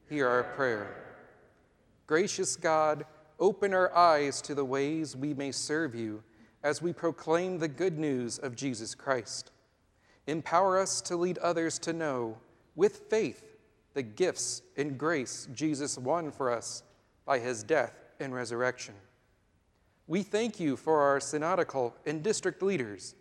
hear 0.10 0.28
our 0.28 0.44
prayer. 0.44 0.96
Gracious 2.08 2.56
God, 2.56 3.06
open 3.40 3.74
our 3.74 3.96
eyes 3.96 4.42
to 4.44 4.54
the 4.54 4.66
ways 4.66 5.16
we 5.16 5.34
may 5.34 5.52
serve 5.52 5.96
you 5.96 6.24
as 6.64 6.82
we 6.82 6.94
proclaim 6.94 7.58
the 7.58 7.68
good 7.68 7.98
news 7.98 8.38
of 8.38 8.56
Jesus 8.56 8.96
Christ. 8.96 9.52
Empower 10.28 10.80
us 10.80 11.02
to 11.02 11.16
lead 11.16 11.38
others 11.40 11.78
to 11.80 11.94
know, 11.94 12.38
with 12.76 13.04
faith, 13.10 13.44
the 13.94 14.04
gifts 14.04 14.62
and 14.76 14.98
grace 14.98 15.48
Jesus 15.54 15.98
won 15.98 16.32
for 16.32 16.52
us 16.52 16.84
by 17.26 17.40
his 17.40 17.64
death 17.64 17.94
and 18.20 18.34
resurrection. 18.34 18.96
We 20.08 20.22
thank 20.22 20.60
you 20.60 20.76
for 20.76 21.02
our 21.02 21.20
synodical 21.20 21.96
and 22.06 22.22
district 22.22 22.62
leaders 22.62 23.16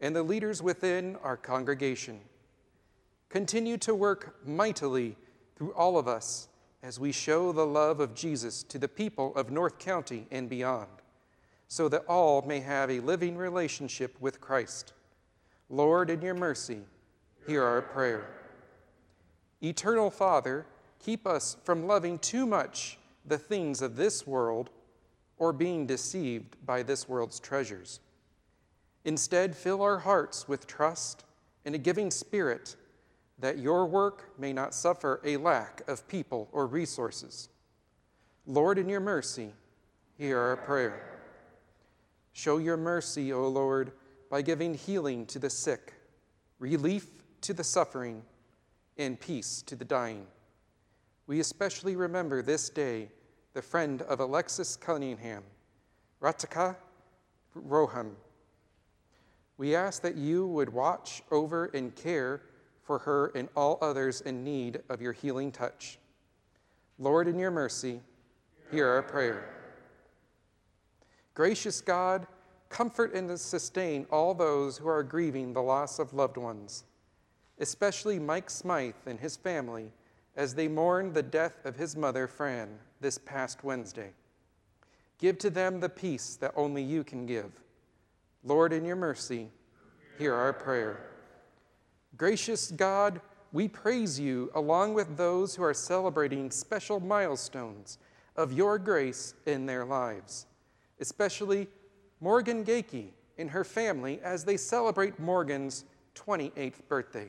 and 0.00 0.14
the 0.14 0.22
leaders 0.22 0.62
within 0.62 1.16
our 1.22 1.36
congregation. 1.36 2.20
Continue 3.28 3.76
to 3.78 3.94
work 3.94 4.36
mightily 4.44 5.16
through 5.56 5.72
all 5.72 5.98
of 5.98 6.06
us 6.06 6.48
as 6.82 7.00
we 7.00 7.10
show 7.10 7.50
the 7.50 7.66
love 7.66 7.98
of 7.98 8.14
Jesus 8.14 8.62
to 8.64 8.78
the 8.78 8.88
people 8.88 9.34
of 9.34 9.50
North 9.50 9.78
County 9.78 10.26
and 10.30 10.48
beyond, 10.48 10.88
so 11.66 11.88
that 11.88 12.04
all 12.06 12.42
may 12.42 12.60
have 12.60 12.90
a 12.90 13.00
living 13.00 13.36
relationship 13.36 14.14
with 14.20 14.40
Christ. 14.40 14.92
Lord, 15.68 16.10
in 16.10 16.22
your 16.22 16.34
mercy, 16.34 16.80
hear 17.46 17.64
our 17.64 17.82
prayer. 17.82 18.28
Eternal 19.62 20.10
Father, 20.10 20.66
keep 21.04 21.26
us 21.26 21.56
from 21.64 21.86
loving 21.86 22.18
too 22.18 22.46
much 22.46 22.98
the 23.24 23.38
things 23.38 23.82
of 23.82 23.96
this 23.96 24.26
world 24.26 24.70
or 25.38 25.52
being 25.52 25.86
deceived 25.86 26.56
by 26.64 26.82
this 26.82 27.08
world's 27.08 27.40
treasures. 27.40 28.00
Instead, 29.04 29.56
fill 29.56 29.82
our 29.82 29.98
hearts 29.98 30.46
with 30.46 30.66
trust 30.66 31.24
and 31.64 31.74
a 31.74 31.78
giving 31.78 32.10
spirit 32.10 32.76
that 33.38 33.58
your 33.58 33.86
work 33.86 34.38
may 34.38 34.52
not 34.52 34.74
suffer 34.74 35.20
a 35.24 35.36
lack 35.36 35.82
of 35.88 36.06
people 36.08 36.48
or 36.52 36.66
resources. 36.66 37.48
Lord, 38.46 38.78
in 38.78 38.88
your 38.88 39.00
mercy, 39.00 39.52
hear 40.16 40.38
our 40.38 40.56
prayer. 40.56 41.20
Show 42.32 42.58
your 42.58 42.76
mercy, 42.76 43.32
O 43.32 43.48
Lord 43.48 43.92
by 44.30 44.42
giving 44.42 44.74
healing 44.74 45.26
to 45.26 45.38
the 45.38 45.50
sick, 45.50 45.94
relief 46.58 47.06
to 47.42 47.52
the 47.52 47.64
suffering, 47.64 48.22
and 48.98 49.20
peace 49.20 49.62
to 49.62 49.76
the 49.76 49.84
dying. 49.84 50.26
We 51.26 51.40
especially 51.40 51.96
remember 51.96 52.42
this 52.42 52.68
day 52.68 53.10
the 53.52 53.62
friend 53.62 54.02
of 54.02 54.20
Alexis 54.20 54.76
Cunningham, 54.76 55.42
Ratika 56.20 56.76
Rohan. 57.54 58.12
We 59.58 59.74
ask 59.74 60.02
that 60.02 60.16
you 60.16 60.46
would 60.48 60.70
watch 60.70 61.22
over 61.30 61.66
and 61.66 61.94
care 61.94 62.42
for 62.86 63.00
her 63.00 63.32
and 63.34 63.48
all 63.56 63.78
others 63.82 64.20
in 64.20 64.44
need 64.44 64.80
of 64.88 65.02
your 65.02 65.12
healing 65.12 65.50
touch. 65.50 65.98
Lord, 66.98 67.26
in 67.28 67.38
your 67.38 67.50
mercy, 67.50 68.00
hear 68.70 68.88
our 68.88 69.02
prayer. 69.02 69.50
Gracious 71.34 71.80
God, 71.80 72.26
comfort 72.68 73.12
and 73.12 73.38
sustain 73.38 74.06
all 74.10 74.32
those 74.32 74.78
who 74.78 74.88
are 74.88 75.02
grieving 75.02 75.52
the 75.52 75.62
loss 75.62 75.98
of 75.98 76.14
loved 76.14 76.36
ones, 76.36 76.84
especially 77.58 78.18
Mike 78.18 78.48
Smythe 78.48 78.94
and 79.04 79.20
his 79.20 79.36
family 79.36 79.90
as 80.36 80.54
they 80.54 80.68
mourn 80.68 81.12
the 81.12 81.22
death 81.22 81.64
of 81.64 81.76
his 81.76 81.96
mother, 81.96 82.26
Fran, 82.26 82.68
this 83.00 83.18
past 83.18 83.64
Wednesday. 83.64 84.12
Give 85.18 85.38
to 85.38 85.50
them 85.50 85.80
the 85.80 85.88
peace 85.88 86.36
that 86.36 86.52
only 86.56 86.82
you 86.82 87.02
can 87.02 87.26
give. 87.26 87.50
Lord, 88.44 88.72
in 88.72 88.84
your 88.84 88.96
mercy, 88.96 89.48
hear 90.18 90.34
our 90.34 90.52
prayer. 90.52 91.15
Gracious 92.16 92.70
God, 92.70 93.20
we 93.52 93.68
praise 93.68 94.18
you 94.18 94.50
along 94.54 94.94
with 94.94 95.16
those 95.16 95.54
who 95.54 95.62
are 95.62 95.74
celebrating 95.74 96.50
special 96.50 97.00
milestones 97.00 97.98
of 98.36 98.52
your 98.52 98.78
grace 98.78 99.34
in 99.46 99.66
their 99.66 99.84
lives, 99.84 100.46
especially 101.00 101.68
Morgan 102.20 102.64
Gakey 102.64 103.08
and 103.38 103.50
her 103.50 103.64
family 103.64 104.20
as 104.22 104.44
they 104.44 104.56
celebrate 104.56 105.18
Morgan's 105.18 105.84
28th 106.14 106.86
birthday. 106.88 107.28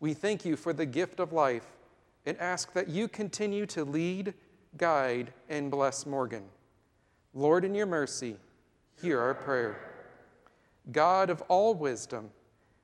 We 0.00 0.14
thank 0.14 0.44
you 0.44 0.56
for 0.56 0.72
the 0.72 0.86
gift 0.86 1.20
of 1.20 1.32
life 1.32 1.66
and 2.26 2.36
ask 2.38 2.72
that 2.72 2.88
you 2.88 3.08
continue 3.08 3.66
to 3.66 3.84
lead, 3.84 4.34
guide, 4.76 5.32
and 5.48 5.70
bless 5.70 6.04
Morgan. 6.06 6.44
Lord, 7.34 7.64
in 7.64 7.74
your 7.74 7.86
mercy, 7.86 8.36
hear 9.00 9.20
our 9.20 9.34
prayer. 9.34 9.76
God 10.90 11.30
of 11.30 11.42
all 11.48 11.74
wisdom, 11.74 12.30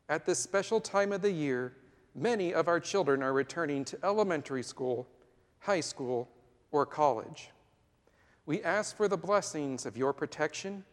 at 0.09 0.25
this 0.25 0.39
special 0.39 0.81
time 0.81 1.13
of 1.13 1.23
the 1.23 1.31
year, 1.31 1.75
many 2.15 2.55
of 2.55 2.69
our 2.69 2.81
children 2.81 3.23
are 3.23 3.33
returning 3.33 3.85
to 3.87 3.99
elementary 4.03 4.63
school, 4.63 5.07
high 5.61 5.81
school, 5.81 6.29
or 6.71 6.87
college. 6.87 7.51
We 8.47 8.63
ask 8.63 8.97
for 8.97 9.09
the 9.09 9.17
blessings 9.17 9.85
of 9.87 9.97
your 9.97 10.13
protection 10.13 10.85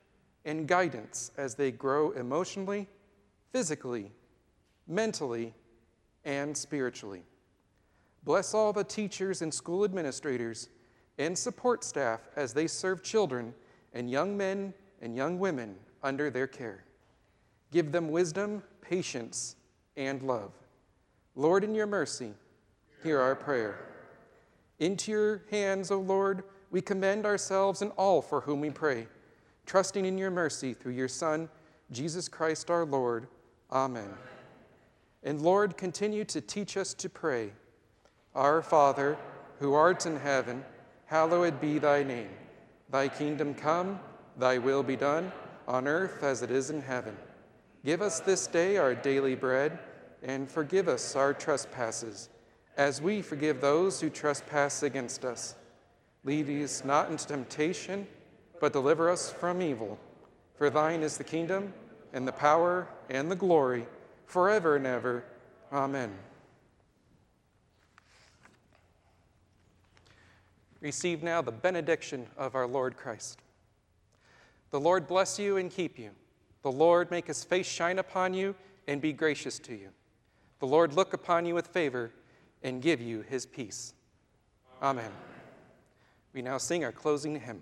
and 0.43 0.67
guidance 0.67 1.31
as 1.37 1.55
they 1.55 1.71
grow 1.71 2.11
emotionally, 2.11 2.87
physically, 3.51 4.11
mentally, 4.87 5.53
and 6.23 6.55
spiritually. 6.55 7.23
Bless 8.23 8.53
all 8.53 8.73
the 8.73 8.83
teachers 8.83 9.41
and 9.41 9.53
school 9.53 9.83
administrators 9.83 10.69
and 11.17 11.37
support 11.37 11.83
staff 11.83 12.21
as 12.35 12.53
they 12.53 12.67
serve 12.67 13.03
children 13.03 13.53
and 13.93 14.09
young 14.09 14.35
men 14.35 14.73
and 15.01 15.15
young 15.15 15.39
women 15.39 15.75
under 16.03 16.29
their 16.29 16.47
care. 16.47 16.84
Give 17.71 17.91
them 17.91 18.09
wisdom, 18.09 18.63
patience, 18.81 19.55
and 19.97 20.21
love. 20.21 20.51
Lord, 21.35 21.63
in 21.63 21.75
your 21.75 21.87
mercy, 21.87 22.33
hear 23.03 23.19
our 23.19 23.35
prayer. 23.35 23.79
Into 24.79 25.11
your 25.11 25.43
hands, 25.51 25.91
O 25.91 25.99
Lord, 25.99 26.43
we 26.71 26.81
commend 26.81 27.25
ourselves 27.25 27.81
and 27.81 27.91
all 27.97 28.21
for 28.21 28.41
whom 28.41 28.61
we 28.61 28.69
pray, 28.69 29.07
trusting 29.65 30.05
in 30.05 30.17
your 30.17 30.31
mercy 30.31 30.73
through 30.73 30.93
your 30.93 31.07
Son, 31.07 31.49
Jesus 31.91 32.27
Christ 32.27 32.69
our 32.69 32.85
Lord. 32.85 33.27
Amen. 33.71 34.09
And 35.23 35.41
Lord, 35.41 35.77
continue 35.77 36.23
to 36.25 36.41
teach 36.41 36.77
us 36.77 36.93
to 36.95 37.09
pray. 37.09 37.51
Our 38.35 38.61
Father, 38.61 39.17
who 39.59 39.73
art 39.73 40.05
in 40.05 40.17
heaven, 40.17 40.63
hallowed 41.05 41.59
be 41.61 41.79
thy 41.79 42.03
name. 42.03 42.29
Thy 42.89 43.07
kingdom 43.07 43.53
come, 43.53 43.99
thy 44.37 44.57
will 44.57 44.83
be 44.83 44.95
done, 44.95 45.31
on 45.67 45.87
earth 45.87 46.23
as 46.23 46.41
it 46.41 46.51
is 46.51 46.69
in 46.69 46.81
heaven. 46.81 47.15
Give 47.85 48.01
us 48.01 48.19
this 48.19 48.47
day 48.47 48.77
our 48.77 48.95
daily 48.95 49.35
bread, 49.35 49.79
and 50.23 50.49
forgive 50.49 50.89
us 50.89 51.15
our 51.15 51.33
trespasses, 51.33 52.29
as 52.75 53.01
we 53.01 53.21
forgive 53.21 53.61
those 53.61 54.01
who 54.01 54.09
trespass 54.09 54.83
against 54.83 55.23
us 55.23 55.55
Lead 56.25 56.49
us 56.49 56.83
not 56.83 57.11
into 57.11 57.27
temptation, 57.27 58.07
but 58.59 58.73
deliver 58.73 59.09
us 59.11 59.31
from 59.31 59.61
evil. 59.61 59.99
For 60.55 60.71
thine 60.71 61.03
is 61.03 61.17
the 61.17 61.23
kingdom, 61.23 61.71
and 62.13 62.27
the 62.27 62.31
power, 62.31 62.87
and 63.09 63.29
the 63.29 63.35
glory, 63.35 63.85
forever 64.25 64.75
and 64.75 64.87
ever. 64.87 65.23
Amen. 65.71 66.11
Receive 70.81 71.21
now 71.21 71.43
the 71.43 71.51
benediction 71.51 72.25
of 72.37 72.55
our 72.55 72.67
Lord 72.67 72.97
Christ. 72.97 73.39
The 74.71 74.79
Lord 74.79 75.07
bless 75.07 75.37
you 75.37 75.57
and 75.57 75.69
keep 75.69 75.99
you. 75.99 76.09
The 76.65 76.71
Lord 76.71 77.11
make 77.11 77.27
his 77.27 77.43
face 77.43 77.67
shine 77.67 77.99
upon 77.99 78.33
you 78.33 78.55
and 78.87 78.99
be 78.99 79.13
gracious 79.13 79.59
to 79.59 79.75
you. 79.75 79.89
The 80.57 80.65
Lord 80.65 80.93
look 80.93 81.13
upon 81.13 81.45
you 81.45 81.53
with 81.53 81.67
favor 81.67 82.11
and 82.63 82.81
give 82.81 82.99
you 82.99 83.21
his 83.21 83.45
peace. 83.45 83.93
Amen. 84.81 85.11
We 86.33 86.41
now 86.41 86.57
sing 86.57 86.83
our 86.83 86.91
closing 86.91 87.39
hymn. 87.39 87.61